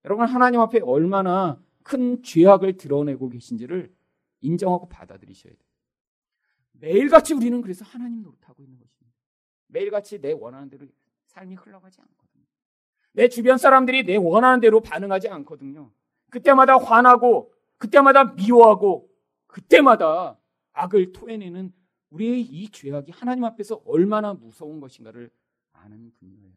여러분 0.04 0.26
하나님 0.26 0.60
앞에 0.60 0.80
얼마나 0.80 1.60
큰 1.82 2.22
죄악을 2.22 2.76
드러내고 2.76 3.28
계신지를 3.28 3.92
인정하고 4.40 4.88
받아들이셔야 4.88 5.52
돼요. 5.52 5.73
매일같이 6.80 7.34
우리는 7.34 7.60
그래서 7.60 7.84
하나님 7.84 8.22
노릇하고 8.22 8.62
있는 8.62 8.78
것입니다. 8.78 9.16
매일같이 9.68 10.20
내 10.20 10.32
원하는 10.32 10.68
대로 10.68 10.86
삶이 11.26 11.54
흘러가지 11.54 12.00
않거든요. 12.00 12.44
내 13.12 13.28
주변 13.28 13.58
사람들이 13.58 14.04
내 14.04 14.16
원하는 14.16 14.60
대로 14.60 14.80
반응하지 14.80 15.28
않거든요. 15.28 15.92
그때마다 16.30 16.76
화나고, 16.76 17.52
그때마다 17.78 18.34
미워하고, 18.34 19.08
그때마다 19.46 20.38
악을 20.72 21.12
토해내는 21.12 21.72
우리의 22.10 22.42
이 22.42 22.68
죄악이 22.70 23.12
하나님 23.12 23.44
앞에서 23.44 23.82
얼마나 23.84 24.34
무서운 24.34 24.80
것인가를 24.80 25.30
아는 25.72 26.12
분이에요. 26.18 26.52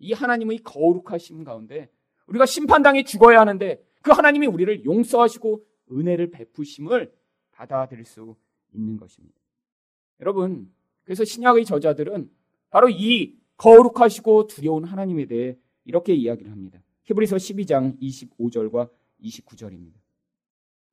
이 0.00 0.12
하나님의 0.12 0.58
거룩하심 0.58 1.44
가운데 1.44 1.90
우리가 2.26 2.46
심판당해 2.46 3.02
죽어야 3.02 3.40
하는데 3.40 3.84
그 4.02 4.12
하나님이 4.12 4.46
우리를 4.46 4.84
용서하시고 4.84 5.64
은혜를 5.90 6.30
베푸심을 6.30 7.12
받아들일 7.50 8.04
수 8.04 8.36
있는 8.72 8.96
것입니다. 8.96 9.40
여러분, 10.20 10.70
그래서 11.04 11.24
신약의 11.24 11.64
저자들은 11.64 12.30
바로 12.70 12.88
이 12.88 13.36
거룩하시고 13.56 14.46
두려운 14.46 14.84
하나님에 14.84 15.26
대해 15.26 15.56
이렇게 15.84 16.14
이야기를 16.14 16.50
합니다. 16.50 16.80
히브리서 17.04 17.36
12장 17.36 17.98
25절과 18.00 18.90
29절입니다. 19.22 19.94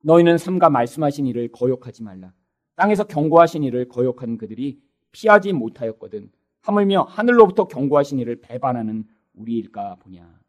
너희는 0.02 0.38
삼가 0.38 0.70
말씀하신 0.70 1.26
일을 1.26 1.48
거역하지 1.52 2.02
말라. 2.02 2.32
땅에서 2.76 3.04
경고하신 3.04 3.64
이를 3.64 3.88
거역한 3.88 4.38
그들이 4.38 4.80
피하지 5.12 5.52
못하였거든. 5.52 6.30
하물며 6.60 7.02
하늘로부터 7.02 7.68
경고하신 7.68 8.18
이를 8.18 8.36
배반하는 8.40 9.04
우리일까 9.34 9.96
보냐. 9.96 10.40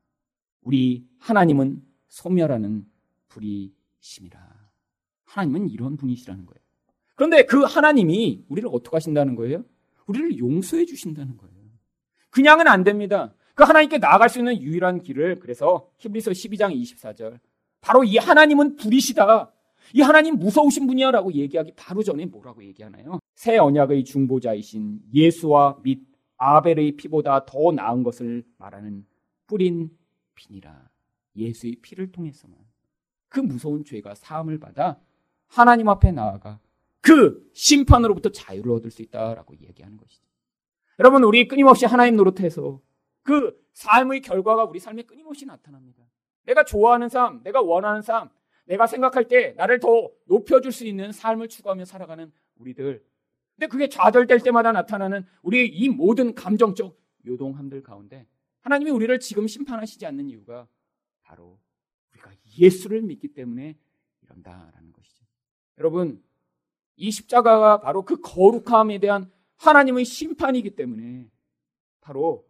우리 0.62 1.06
하나님은 1.20 1.84
소멸하는 2.08 2.86
불이심이라. 3.28 4.40
하나님은 5.26 5.70
이런 5.70 5.98
분이시라는 5.98 6.46
거예요. 6.46 6.67
그런데 7.18 7.44
그 7.46 7.64
하나님이 7.64 8.46
우리를 8.48 8.70
어떻게 8.72 8.96
하신다는 8.96 9.36
거예요? 9.36 9.66
우리를 10.06 10.38
용서해 10.38 10.86
주신다는 10.86 11.36
거예요. 11.36 11.56
그냥은 12.30 12.68
안 12.68 12.84
됩니다. 12.84 13.34
그 13.56 13.64
하나님께 13.64 13.98
나아갈 13.98 14.30
수 14.30 14.38
있는 14.38 14.62
유일한 14.62 15.02
길을 15.02 15.40
그래서 15.40 15.90
히브리서 15.98 16.30
12장 16.30 16.80
24절 16.80 17.40
바로 17.82 18.04
이 18.04 18.18
하나님은 18.18 18.76
불이시다. 18.76 19.52
이 19.96 20.02
하나님 20.02 20.38
무서우신 20.38 20.86
분이야라고 20.86 21.34
얘기하기 21.34 21.74
바로 21.76 22.04
전에 22.04 22.28
뭐라고 22.28 22.64
얘기하나요? 22.64 23.20
새 23.34 23.58
언약의 23.58 24.04
중보자이신 24.04 25.02
예수와 25.12 25.80
및 25.82 26.04
아벨의 26.38 26.98
피보다 26.98 27.46
더 27.46 27.72
나은 27.72 28.04
것을 28.04 28.44
말하는 28.60 29.08
뿌린 29.48 29.90
피니라. 30.36 30.88
예수의 31.36 31.78
피를 31.82 32.12
통해서만 32.12 32.60
그 33.28 33.40
무서운 33.40 33.84
죄가 33.84 34.14
사함을 34.14 34.60
받아 34.60 35.00
하나님 35.48 35.90
앞에 35.90 36.12
나아가 36.12 36.60
그 37.02 37.50
심판으로부터 37.54 38.30
자유를 38.30 38.72
얻을 38.74 38.92
수 38.92 39.02
있다라고 39.02 39.56
얘기하는 39.62 39.98
것이죠. 39.98 40.28
여러분, 41.00 41.24
우리 41.24 41.48
끊임없이 41.48 41.86
하나님 41.86 42.16
노릇해서 42.16 42.82
그 43.24 43.58
삶의 43.74 44.22
결과가 44.22 44.64
우리 44.66 44.80
삶에 44.80 45.04
끊임없이 45.04 45.46
나타납니다. 45.46 46.04
내가 46.44 46.64
좋아하는 46.64 47.10
삶, 47.10 47.42
내가 47.44 47.62
원하는 47.62 48.02
삶, 48.02 48.30
내가 48.66 48.88
생각할 48.88 49.28
때 49.28 49.54
나를 49.58 49.80
더 49.80 50.10
높여줄 50.26 50.72
수 50.72 50.86
있는 50.86 51.12
삶을 51.12 51.48
추구하며 51.48 51.86
살아가는 51.86 52.32
우리들. 52.56 53.04
근데 53.56 53.68
그게 53.68 53.90
좌절될 53.90 54.40
때마다 54.40 54.72
나타나는 54.72 55.26
우리의 55.42 55.68
이 55.70 55.90
모든 55.90 56.34
감정적 56.36 56.98
요동함들 57.26 57.84
가운데 57.84 58.28
하나님이 58.62 58.92
우리를 58.92 59.20
지금 59.20 59.48
심판하시지 59.48 60.06
않는 60.06 60.30
이유가 60.30 60.68
바로 61.22 61.60
우리가 62.14 62.32
예수를 62.60 63.02
믿기 63.02 63.30
때문에 63.30 63.78
이런다라는 64.24 64.92
것이죠. 64.92 65.26
여러분, 65.78 66.22
이 66.98 67.12
십자가가 67.12 67.80
바로 67.80 68.04
그 68.04 68.20
거룩함에 68.20 69.00
대한 69.00 69.32
하나님의 69.58 70.06
심판이기 70.06 70.76
때문에 70.76 71.30
바로 72.02 72.46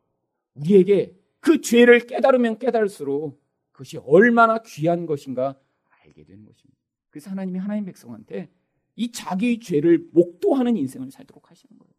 우리에게 0.55 1.15
그 1.39 1.61
죄를 1.61 2.07
깨달으면 2.07 2.57
깨달을수록 2.57 3.41
그것이 3.71 3.97
얼마나 3.97 4.57
귀한 4.65 5.05
것인가 5.05 5.59
알게 6.03 6.23
되는 6.23 6.45
것입니다. 6.45 6.77
그래서 7.09 7.29
하나님이 7.29 7.59
하나님 7.59 7.85
백성한테 7.85 8.49
이 8.95 9.11
자기의 9.11 9.59
죄를 9.59 10.09
목도하는 10.11 10.75
인생을 10.75 11.11
살도록 11.11 11.51
하시는 11.51 11.77
거예요. 11.77 11.93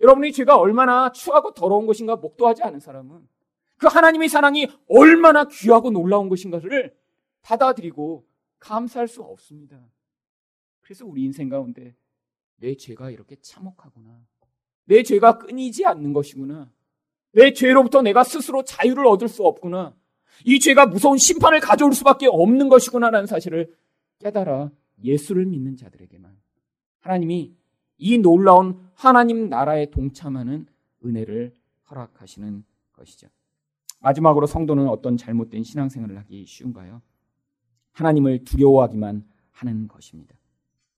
여러분의 0.00 0.32
죄가 0.32 0.56
얼마나 0.56 1.12
추하고 1.12 1.52
더러운 1.52 1.86
것인가 1.86 2.16
목도하지 2.16 2.62
않은 2.62 2.80
사람은 2.80 3.28
그 3.76 3.86
하나님의 3.86 4.28
사랑이 4.28 4.68
얼마나 4.88 5.44
귀하고 5.44 5.90
놀라운 5.90 6.28
것인가를 6.28 6.96
받아들이고 7.42 8.26
감사할 8.58 9.08
수 9.08 9.22
없습니다. 9.22 9.78
그래서 10.84 11.06
우리 11.06 11.24
인생 11.24 11.48
가운데 11.48 11.94
내 12.56 12.76
죄가 12.76 13.10
이렇게 13.10 13.36
참혹하구나. 13.40 14.20
내 14.84 15.02
죄가 15.02 15.38
끊이지 15.38 15.86
않는 15.86 16.12
것이구나. 16.12 16.70
내 17.32 17.52
죄로부터 17.52 18.02
내가 18.02 18.22
스스로 18.22 18.62
자유를 18.62 19.06
얻을 19.06 19.28
수 19.28 19.44
없구나. 19.44 19.94
이 20.44 20.60
죄가 20.60 20.86
무서운 20.86 21.16
심판을 21.16 21.60
가져올 21.60 21.94
수밖에 21.94 22.26
없는 22.26 22.68
것이구나라는 22.68 23.26
사실을 23.26 23.74
깨달아 24.18 24.70
예수를 25.02 25.46
믿는 25.46 25.76
자들에게만 25.76 26.36
하나님이 27.00 27.54
이 27.96 28.18
놀라운 28.18 28.86
하나님 28.94 29.48
나라에 29.48 29.86
동참하는 29.86 30.66
은혜를 31.04 31.54
허락하시는 31.90 32.62
것이죠. 32.92 33.28
마지막으로 34.00 34.46
성도는 34.46 34.88
어떤 34.88 35.16
잘못된 35.16 35.64
신앙생활을 35.64 36.18
하기 36.18 36.44
쉬운가요? 36.44 37.00
하나님을 37.92 38.44
두려워하기만 38.44 39.24
하는 39.52 39.88
것입니다. 39.88 40.34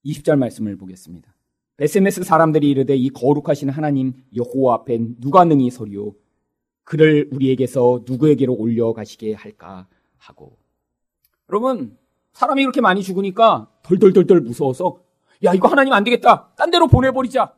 20절 0.07 0.37
말씀을 0.37 0.77
보겠습니다. 0.77 1.33
베세메스 1.77 2.23
사람들이 2.23 2.69
이르되 2.69 2.95
이 2.95 3.09
거룩하신 3.09 3.69
하나님 3.69 4.13
여호와 4.35 4.75
앞에 4.75 4.97
누가 5.19 5.43
능히 5.43 5.69
서리오 5.69 6.15
그를 6.83 7.29
우리에게서 7.31 8.03
누구에게로 8.07 8.53
올려가시게 8.55 9.33
할까 9.33 9.87
하고 10.17 10.57
여러분 11.49 11.97
사람이 12.33 12.61
이렇게 12.61 12.81
많이 12.81 13.03
죽으니까 13.03 13.71
덜덜덜덜 13.83 14.41
무서워서 14.41 15.03
야 15.43 15.53
이거 15.53 15.67
하나님 15.67 15.93
안 15.93 16.03
되겠다 16.03 16.53
딴 16.55 16.71
데로 16.71 16.87
보내버리자 16.87 17.55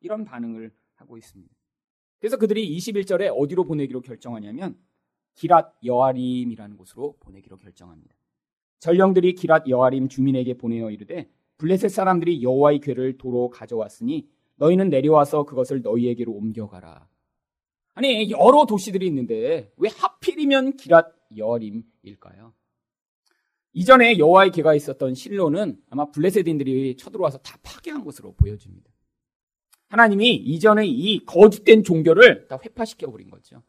이런 0.00 0.24
반응을 0.24 0.70
하고 0.96 1.16
있습니다. 1.16 1.54
그래서 2.18 2.36
그들이 2.36 2.76
21절에 2.76 3.32
어디로 3.34 3.64
보내기로 3.64 4.00
결정하냐면 4.02 4.76
기랏 5.36 5.72
여아림이라는 5.84 6.76
곳으로 6.76 7.16
보내기로 7.20 7.56
결정합니다. 7.56 8.14
전령들이 8.80 9.34
기랏 9.34 9.68
여아림 9.68 10.08
주민에게 10.08 10.54
보내어 10.54 10.90
이르되 10.90 11.30
블레셋 11.62 11.92
사람들이 11.92 12.42
여호와의 12.42 12.80
궤를 12.80 13.18
도로 13.18 13.48
가져왔으니 13.48 14.28
너희는 14.56 14.90
내려와서 14.90 15.44
그것을 15.44 15.82
너희에게로 15.82 16.32
옮겨가라. 16.32 17.08
아니 17.94 18.32
여러 18.32 18.66
도시들이 18.66 19.06
있는데 19.06 19.72
왜 19.76 19.88
하필이면 19.88 20.76
기랏 20.76 21.12
여아림일까요? 21.36 22.52
이전에 23.74 24.18
여호와의 24.18 24.50
궤가 24.50 24.74
있었던 24.74 25.14
실로는 25.14 25.80
아마 25.88 26.10
블레셋인들이 26.10 26.96
쳐들어와서 26.96 27.38
다 27.38 27.56
파괴한 27.62 28.02
것으로 28.02 28.32
보여집니다. 28.32 28.90
하나님이 29.86 30.34
이전에 30.34 30.84
이 30.84 31.24
거짓된 31.24 31.84
종교를 31.84 32.48
다 32.48 32.58
회파시켜 32.60 33.08
버린 33.08 33.30
거죠. 33.30 33.62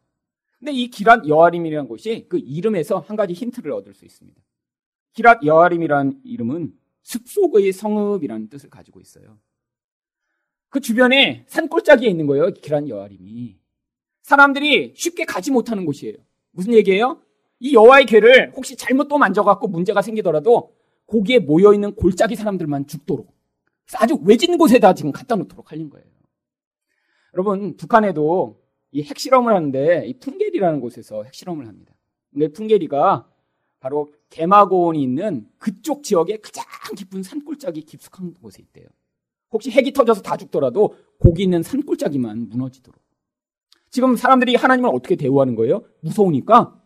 근데 0.57 0.71
이 0.71 0.89
기랏 0.89 1.27
여아림이라는 1.27 1.87
곳이 1.87 2.25
그 2.27 2.39
이름에서 2.39 2.97
한 2.97 3.15
가지 3.15 3.33
힌트를 3.33 3.71
얻을 3.71 3.93
수 3.93 4.03
있습니다. 4.03 4.41
기랏 5.15 5.45
여아림이라는 5.45 6.21
이름은 6.23 6.82
숲속의 7.03 7.71
성읍이라는 7.71 8.49
뜻을 8.49 8.69
가지고 8.69 8.99
있어요. 8.99 9.39
그 10.69 10.79
주변에 10.79 11.45
산골짜기에 11.47 12.09
있는 12.09 12.25
거예요. 12.25 12.51
기란 12.53 12.89
여아림이. 12.89 13.59
사람들이 14.23 14.93
쉽게 14.95 15.25
가지 15.25 15.51
못하는 15.51 15.85
곳이에요. 15.85 16.17
무슨 16.51 16.73
얘기예요? 16.73 17.21
이 17.59 17.75
여호와의 17.75 18.05
궤를 18.05 18.53
혹시 18.55 18.75
잘못 18.75 19.07
또 19.07 19.17
만져갖고 19.17 19.67
문제가 19.67 20.01
생기더라도 20.01 20.75
거기에 21.07 21.39
모여있는 21.39 21.95
골짜기 21.95 22.35
사람들만 22.35 22.87
죽도록 22.87 23.33
아주 23.95 24.17
외진 24.23 24.57
곳에다 24.57 24.93
지금 24.93 25.11
갖다 25.11 25.35
놓도록 25.35 25.71
할린 25.71 25.89
거예요. 25.89 26.05
여러분, 27.33 27.75
북한에도 27.77 28.61
이 28.91 29.03
핵실험을 29.03 29.53
하는데 29.53 30.05
이 30.07 30.19
풍계리라는 30.19 30.79
곳에서 30.79 31.23
핵실험을 31.23 31.67
합니다. 31.67 31.93
근데 32.31 32.47
풍계리가 32.47 33.29
바로 33.79 34.13
개마고원이 34.33 35.01
있는 35.01 35.47
그쪽 35.59 36.03
지역의 36.03 36.41
가장 36.41 36.65
깊은 36.97 37.21
산골짜기 37.21 37.81
깊숙한 37.83 38.33
곳에 38.33 38.63
있대요. 38.63 38.87
혹시 39.51 39.69
핵이 39.69 39.93
터져서 39.93 40.23
다 40.23 40.37
죽더라도 40.37 40.95
거기 41.19 41.43
있는 41.43 41.61
산골짜기만 41.61 42.49
무너지도록. 42.49 42.99
지금 43.91 44.15
사람들이 44.15 44.55
하나님을 44.55 44.89
어떻게 44.91 45.15
대우하는 45.15 45.53
거예요? 45.53 45.85
무서우니까 46.01 46.83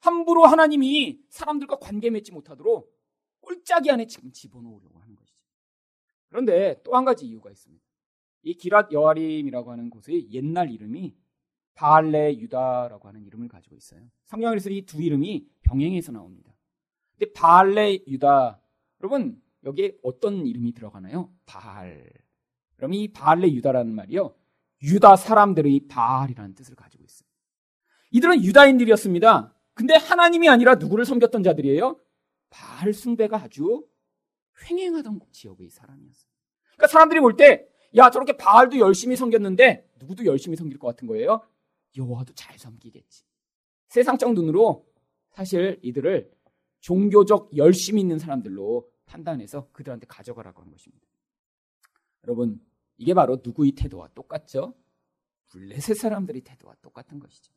함부로 0.00 0.44
하나님이 0.44 1.20
사람들과 1.28 1.76
관계 1.78 2.10
맺지 2.10 2.32
못하도록 2.32 2.92
꼴짜기 3.42 3.92
안에 3.92 4.06
지금 4.06 4.32
집어넣으려고 4.32 4.98
하는 4.98 5.14
것이죠. 5.14 5.38
그런데 6.28 6.80
또 6.82 6.96
한 6.96 7.04
가지 7.04 7.26
이유가 7.26 7.48
있습니다. 7.50 7.84
이 8.42 8.56
기랏 8.56 8.90
여아림이라고 8.92 9.70
하는 9.70 9.88
곳의 9.90 10.32
옛날 10.32 10.72
이름이 10.72 11.14
바알레 11.74 12.38
유다라고 12.38 13.06
하는 13.06 13.22
이름을 13.24 13.46
가지고 13.46 13.76
있어요. 13.76 14.00
성경에서 14.26 14.70
이 14.70 14.82
두 14.84 15.00
이름이 15.00 15.46
병행해서 15.62 16.10
나옵니다. 16.10 16.47
근데 17.18 17.32
바알레 17.32 18.04
유다 18.06 18.60
여러분 19.00 19.40
여기에 19.64 19.98
어떤 20.02 20.46
이름이 20.46 20.72
들어가나요? 20.72 21.32
바알. 21.46 22.10
그럼 22.76 22.94
이 22.94 23.08
바알레 23.08 23.50
유다라는 23.52 23.92
말이요. 23.94 24.34
유다 24.82 25.16
사람들의 25.16 25.88
바알이라는 25.88 26.54
뜻을 26.54 26.76
가지고 26.76 27.04
있어요. 27.04 27.28
이들은 28.12 28.44
유다인들이었습니다. 28.44 29.54
근데 29.74 29.94
하나님이 29.94 30.48
아니라 30.48 30.76
누구를 30.76 31.04
섬겼던 31.04 31.42
자들이에요? 31.42 32.00
바알 32.50 32.94
숭배가 32.94 33.36
아주 33.42 33.86
횡행하던 34.64 35.20
지역의 35.32 35.70
사람이었어요. 35.70 36.30
그러니까 36.76 36.86
사람들이 36.86 37.20
볼 37.20 37.36
때, 37.36 37.68
야, 37.96 38.10
저렇게 38.10 38.36
바알도 38.36 38.78
열심히 38.78 39.16
섬겼는데, 39.16 39.88
누구도 39.98 40.24
열심히 40.24 40.56
섬길 40.56 40.78
것 40.78 40.86
같은 40.88 41.06
거예요? 41.06 41.42
여호와도 41.96 42.32
잘 42.34 42.58
섬기겠지. 42.58 43.24
세상적 43.88 44.34
눈으로 44.34 44.86
사실 45.30 45.78
이들을 45.82 46.30
종교적 46.80 47.56
열심히 47.56 48.00
있는 48.00 48.18
사람들로 48.18 48.88
판단해서 49.06 49.68
그들한테 49.72 50.06
가져가라고 50.06 50.60
하는 50.60 50.72
것입니다. 50.72 51.06
여러분, 52.24 52.60
이게 52.96 53.14
바로 53.14 53.38
누구의 53.42 53.72
태도와 53.72 54.08
똑같죠? 54.14 54.74
블레셋 55.48 55.96
사람들의 55.96 56.42
태도와 56.42 56.74
똑같은 56.82 57.18
것이죠. 57.18 57.52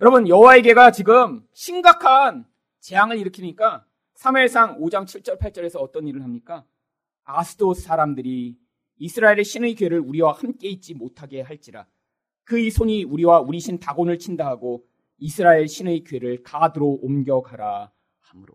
여러분, 0.00 0.26
여호와에게가 0.28 0.92
지금 0.92 1.46
심각한 1.52 2.46
재앙을 2.80 3.18
일으키니까 3.18 3.86
3회상 4.14 4.78
5장 4.78 5.04
7절 5.04 5.38
8절에서 5.38 5.80
어떤 5.80 6.06
일을 6.06 6.22
합니까? 6.22 6.64
아스도 7.24 7.74
사람들이 7.74 8.58
이스라엘의 8.96 9.44
신의 9.44 9.74
괴를 9.74 10.00
우리와 10.00 10.32
함께 10.32 10.68
있지 10.68 10.94
못하게 10.94 11.40
할지라 11.40 11.86
그의 12.44 12.70
손이 12.70 13.04
우리와 13.04 13.40
우리 13.40 13.60
신 13.60 13.78
다곤을 13.78 14.18
친다 14.18 14.46
하고 14.46 14.84
이스라엘 15.18 15.68
신의 15.68 16.04
괴를 16.04 16.42
가드로 16.42 16.98
옮겨가라 17.02 17.92
함으로. 18.30 18.54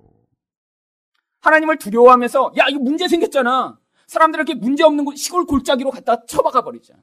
하나님을 1.41 1.77
두려워하면서 1.77 2.53
야 2.57 2.67
이거 2.69 2.79
문제 2.79 3.07
생겼잖아. 3.07 3.79
사람들에게 4.07 4.55
문제 4.55 4.83
없는 4.83 5.15
시골 5.15 5.45
골짜기로 5.45 5.91
갖다 5.91 6.25
처박아 6.25 6.63
버리자. 6.63 6.95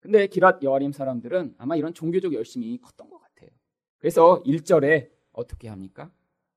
근데 0.00 0.26
기랏 0.26 0.62
여아림 0.62 0.92
사람들은 0.92 1.54
아마 1.58 1.76
이런 1.76 1.92
종교적 1.92 2.32
열심이 2.32 2.78
컸던 2.78 3.10
것 3.10 3.18
같아요. 3.18 3.50
그래서 3.98 4.42
1절에 4.44 5.10
어떻게 5.32 5.68
합니까? 5.68 6.10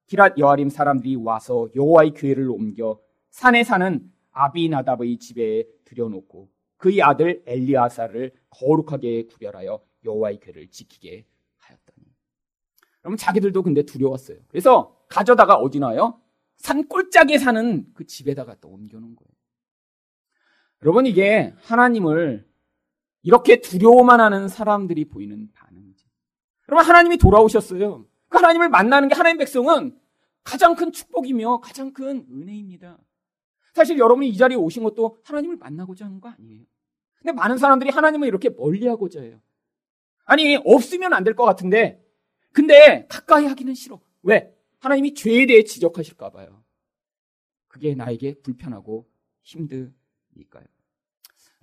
기랏 0.08 0.38
여아림 0.38 0.70
사람들이 0.70 1.16
와서 1.16 1.68
여호와의 1.76 2.12
교회를 2.12 2.50
옮겨 2.50 3.00
산에 3.32 3.64
사는 3.64 4.12
아비나답의 4.32 5.18
집에 5.20 5.66
들여놓고 5.86 6.50
그의 6.78 7.02
아들 7.02 7.44
엘리아사를 7.46 8.32
거룩하게 8.50 9.26
구별하여 9.28 9.84
여호와의 10.06 10.40
궤를 10.40 10.70
지키게. 10.70 11.26
그러면 13.04 13.18
자기들도 13.18 13.62
근데 13.64 13.84
두려웠어요. 13.84 14.40
그래서 14.48 14.98
가져다가 15.10 15.56
어디 15.56 15.80
놔요? 15.80 16.20
산골짜기에 16.58 17.38
사는 17.38 17.86
그 17.94 18.08
집에다가 18.08 18.56
또 18.62 18.70
옮겨놓은 18.70 19.16
거예요. 19.16 19.30
여러분 20.82 21.06
이게 21.06 21.54
하나님을 21.62 22.48
이렇게 23.22 23.62
두려워만 23.62 24.20
하는 24.20 24.48
사람들이 24.48 25.06
보이는 25.06 25.50
반응이죠. 25.54 26.08
여러분 26.70 26.86
하나님이 26.88 27.18
돌아오셨어요. 27.18 28.06
그 28.30 28.38
하나님을 28.38 28.70
만나는 28.70 29.10
게 29.10 29.16
하나님 29.16 29.38
백성은 29.38 29.98
가장 30.44 30.76
큰 30.76 30.92
축복이며 30.92 31.60
가장 31.60 31.94
큰 31.94 32.26
은혜입니다. 32.32 32.98
사실 33.74 33.98
여러분이 33.98 34.30
이 34.30 34.38
자리에 34.38 34.58
오신 34.58 34.84
것도 34.84 35.18
하나님을 35.24 35.58
만나고자 35.58 36.06
하는 36.06 36.20
거 36.22 36.30
아니에요. 36.30 36.64
근데 37.20 37.32
많은 37.34 37.58
사람들이 37.58 37.90
하나님을 37.92 38.28
이렇게 38.28 38.50
멀리하고자 38.50 39.22
해요. 39.22 39.40
아니, 40.26 40.58
없으면 40.66 41.14
안 41.14 41.24
될 41.24 41.36
것 41.36 41.44
같은데, 41.46 42.03
근데 42.54 43.06
가까이 43.10 43.46
하기는 43.46 43.74
싫어. 43.74 44.00
왜? 44.22 44.56
하나님이 44.80 45.14
죄에 45.16 45.46
대해 45.46 45.64
지적하실까 45.64 46.30
봐요. 46.30 46.64
그게 47.68 47.96
나에게 47.96 48.36
불편하고 48.42 49.10
힘드니까요. 49.42 50.64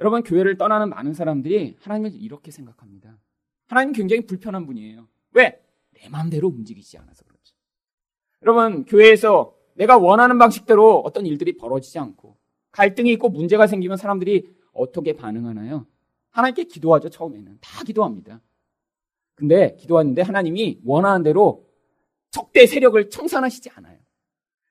여러분, 0.01 0.22
교회를 0.22 0.59
떠나는 0.59 0.88
많은 0.91 1.14
사람들이 1.14 1.76
하나님을 1.80 2.14
이렇게 2.14 2.51
생각합니다. 2.51 3.18
하나님 3.66 3.93
굉장히 3.93 4.26
불편한 4.26 4.66
분이에요. 4.66 5.09
왜? 5.32 5.62
내 5.91 6.09
마음대로 6.09 6.49
움직이지 6.49 6.99
않아서 6.99 7.24
그렇죠. 7.24 7.55
여러분, 8.43 8.84
교회에서 8.84 9.55
내가 9.74 9.97
원하는 9.97 10.38
방식대로 10.38 11.01
어떤 11.01 11.24
일들이 11.26 11.57
벌어지지 11.57 11.99
않고 11.99 12.36
갈등이 12.72 13.12
있고 13.12 13.28
문제가 13.28 13.66
생기면 13.66 13.97
사람들이 13.97 14.51
어떻게 14.72 15.12
반응하나요? 15.12 15.86
하나님께 16.30 16.64
기도하죠, 16.64 17.11
처음에는. 17.11 17.59
다 17.61 17.84
기도합니다. 17.84 18.41
근데 19.41 19.74
기도하는데 19.76 20.20
하나님이 20.20 20.82
원하는 20.84 21.22
대로 21.22 21.66
적대 22.30 22.66
세력을 22.66 23.09
청산하시지 23.09 23.70
않아요. 23.74 23.99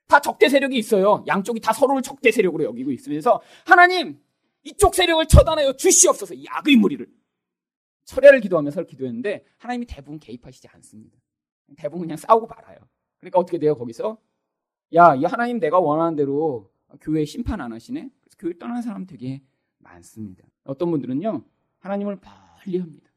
다 0.08 0.22
적대 0.22 0.48
세력이 0.48 0.78
있어요. 0.78 1.26
양쪽이 1.28 1.60
다 1.60 1.74
서로를 1.74 2.04
적대 2.04 2.30
세력으로 2.30 2.66
여기고 2.66 2.92
있으면서 2.92 3.42
하나님 3.66 4.22
이쪽 4.62 4.94
세력을 4.94 5.26
처단하여 5.26 5.74
주시옵소서 5.74 6.36
이 6.36 6.46
악의 6.48 6.76
무리를 6.76 7.08
철회를 8.06 8.42
기도하면서 8.42 8.84
기도했는데 8.84 9.44
하나님이 9.58 9.88
대부분 9.88 10.20
개입하시지 10.20 10.68
않습니다. 10.68 11.18
대부분 11.76 12.02
그냥 12.02 12.18
싸우고 12.18 12.46
말아요. 12.46 12.78
그러니까 13.18 13.40
어떻게 13.40 13.58
돼요 13.58 13.74
거기서? 13.74 14.20
야, 14.94 15.16
이 15.16 15.26
하나님 15.26 15.60
내가 15.60 15.80
원하는 15.80 16.16
대로 16.16 16.72
교회 17.02 17.26
심판 17.26 17.60
안 17.60 17.74
하시네? 17.74 18.02
그래서 18.22 18.38
교회 18.38 18.56
떠나는 18.60 18.84
사람 18.84 19.08
되게 19.08 19.42
많습니다. 19.80 20.44
어떤 20.64 20.92
분들은요 20.92 21.44
하나님을 21.80 22.20
멀리 22.20 22.78
합니다. 22.78 23.09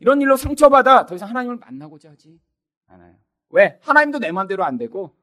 이런 0.00 0.20
일로 0.20 0.36
상처받아 0.36 1.06
더 1.06 1.14
이상 1.14 1.28
하나님을 1.28 1.56
만나고자 1.56 2.10
하지 2.10 2.40
않아요. 2.86 3.16
왜? 3.50 3.78
하나님도 3.82 4.18
내 4.18 4.32
맘대로 4.32 4.64
안 4.64 4.76
되고 4.78 5.16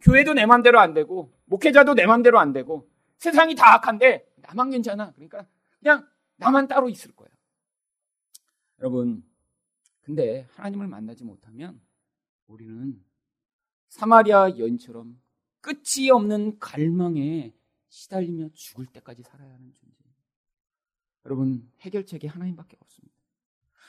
교회도 0.00 0.34
내 0.34 0.46
맘대로 0.46 0.80
안 0.80 0.94
되고 0.94 1.32
목회자도 1.46 1.94
내 1.94 2.06
맘대로 2.06 2.38
안 2.38 2.52
되고 2.52 2.88
세상이 3.18 3.54
다 3.54 3.74
악한데 3.74 4.32
나만 4.36 4.70
괜찮아. 4.70 5.12
그러니까 5.12 5.46
그냥 5.78 6.08
나만 6.36 6.66
따로 6.66 6.88
있을 6.88 7.12
거예요. 7.12 7.30
여러분, 8.80 9.24
근데 10.00 10.48
하나님을 10.54 10.88
만나지 10.88 11.24
못하면 11.24 11.80
우리는 12.48 13.00
사마리아 13.88 14.58
여인처럼 14.58 15.20
끝이 15.60 16.10
없는 16.10 16.58
갈망에 16.58 17.54
시달리며 17.88 18.48
죽을 18.54 18.86
때까지 18.86 19.22
살아야 19.22 19.52
하는 19.52 19.72
존재예요. 19.72 20.12
여러분, 21.26 21.70
해결책이 21.80 22.26
하나님밖에 22.26 22.76
없습니다. 22.80 23.11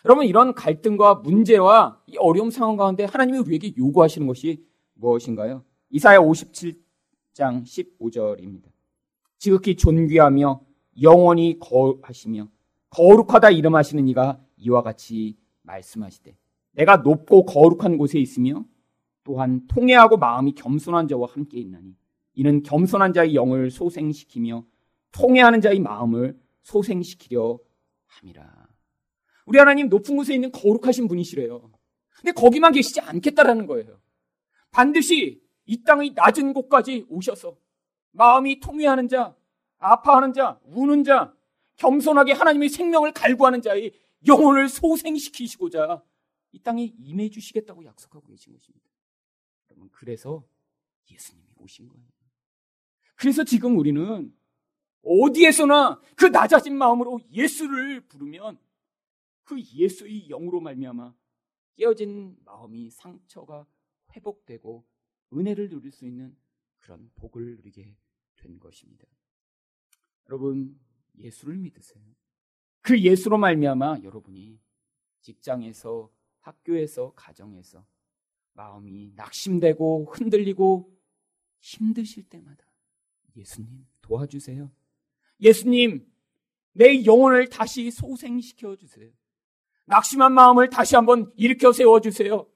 여러분, 0.05 0.25
이런 0.25 0.53
갈등과 0.53 1.15
문제와 1.15 2.01
이 2.07 2.17
어려움 2.17 2.51
상황 2.51 2.75
가운데 2.75 3.05
하나님이 3.05 3.37
우리에게 3.39 3.73
요구하시는 3.77 4.27
것이 4.27 4.65
무엇인가요? 4.95 5.63
이사야 5.89 6.19
57장 6.19 7.63
15절입니다. 7.63 8.65
지극히 9.37 9.75
존귀하며 9.75 10.61
영원히 11.01 11.57
거하시며 11.59 12.47
거룩하다 12.89 13.51
이름하시는 13.51 14.07
이가 14.09 14.39
이와 14.57 14.83
같이 14.83 15.37
말씀하시되 15.63 16.37
내가 16.71 16.97
높고 16.97 17.45
거룩한 17.45 17.97
곳에 17.97 18.19
있으며 18.19 18.65
또한 19.23 19.65
통해하고 19.67 20.17
마음이 20.17 20.53
겸손한 20.53 21.07
자와 21.07 21.27
함께 21.31 21.59
있나니 21.59 21.95
이는 22.35 22.63
겸손한 22.63 23.13
자의 23.13 23.35
영을 23.35 23.71
소생시키며 23.71 24.65
통해하는 25.11 25.61
자의 25.61 25.79
마음을 25.79 26.37
소생시키려 26.63 27.59
함이라. 28.07 28.72
우리 29.45 29.59
하나님 29.59 29.89
높은 29.89 30.15
곳에 30.15 30.33
있는 30.33 30.51
거룩하신 30.51 31.07
분이시래요. 31.07 31.71
근데 32.17 32.31
거기만 32.31 32.71
계시지 32.71 33.01
않겠다라는 33.01 33.65
거예요. 33.67 33.99
반드시 34.71 35.41
이 35.65 35.83
땅의 35.83 36.11
낮은 36.15 36.53
곳까지 36.53 37.05
오셔서 37.09 37.57
마음이 38.11 38.59
통회하는 38.59 39.07
자, 39.07 39.35
아파하는 39.79 40.33
자, 40.33 40.59
우는 40.63 41.03
자, 41.03 41.33
겸손하게 41.77 42.33
하나님의 42.33 42.69
생명을 42.69 43.11
갈구하는 43.11 43.61
자의 43.61 43.91
영혼을 44.25 44.69
소생시키시고자 44.69 46.03
이 46.51 46.59
땅에 46.59 46.83
임해 46.83 47.29
주시겠다고 47.29 47.83
약속하고 47.85 48.27
계신 48.27 48.53
것입니다. 48.53 48.87
여러분, 49.71 49.89
그래서 49.91 50.43
예수님이 51.11 51.47
오신 51.57 51.89
거예요. 51.89 52.05
그래서 53.15 53.43
지금 53.43 53.77
우리는 53.77 54.33
어디에서나 55.03 55.99
그 56.15 56.25
낮아진 56.25 56.77
마음으로 56.77 57.19
예수를 57.31 58.01
부르면 58.01 58.57
그 59.43 59.61
예수의 59.61 60.27
영으로 60.27 60.59
말미암아 60.61 61.15
깨어진 61.75 62.37
마음이 62.45 62.89
상처가 62.89 63.67
회복되고 64.15 64.85
은혜를 65.33 65.69
누릴 65.69 65.91
수 65.91 66.05
있는 66.05 66.35
그런 66.79 67.11
복을 67.15 67.55
누리게 67.57 67.95
된 68.35 68.59
것입니다. 68.59 69.05
여러분 70.29 70.79
예수를 71.17 71.57
믿으세요. 71.57 72.03
그 72.81 72.99
예수로 72.99 73.37
말미암아 73.37 73.99
여러분이 74.03 74.59
직장에서 75.21 76.11
학교에서 76.39 77.13
가정에서 77.15 77.85
마음이 78.53 79.13
낙심되고 79.15 80.11
흔들리고 80.11 80.93
힘드실 81.59 82.29
때마다 82.29 82.65
예수님 83.35 83.87
도와주세요. 84.01 84.69
예수님 85.39 86.11
내 86.73 87.05
영혼을 87.05 87.47
다시 87.49 87.89
소생시켜 87.89 88.75
주세요. 88.75 89.11
낙심한 89.86 90.34
마음을 90.34 90.69
다시 90.69 90.95
한번 90.95 91.31
일으켜 91.36 91.71
세워 91.71 91.99
주세요. 92.01 92.47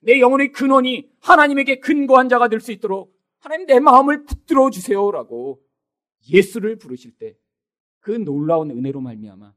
내 0.00 0.20
영혼의 0.20 0.52
근원이 0.52 1.10
하나님에게 1.20 1.80
근거한 1.80 2.28
자가 2.28 2.48
될 2.48 2.60
수 2.60 2.72
있도록 2.72 3.16
하나님 3.38 3.66
내 3.66 3.80
마음을 3.80 4.24
붙들어 4.24 4.70
주세요라고 4.70 5.62
예수를 6.30 6.76
부르실 6.78 7.12
때 7.18 7.36
그 8.02 8.10
놀라운 8.10 8.70
은혜로 8.72 9.00
말미암아 9.00 9.54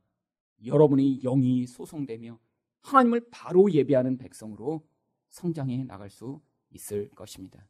여러분의 0.66 1.20
영이 1.24 1.66
소송되며 1.66 2.40
하나님을 2.84 3.28
바로 3.32 3.72
예배하는 3.72 4.18
백성으로 4.20 4.88
성장해 5.30 5.84
나갈 5.86 6.12
수 6.12 6.40
있을 6.70 7.10
것입니다. 7.10 7.68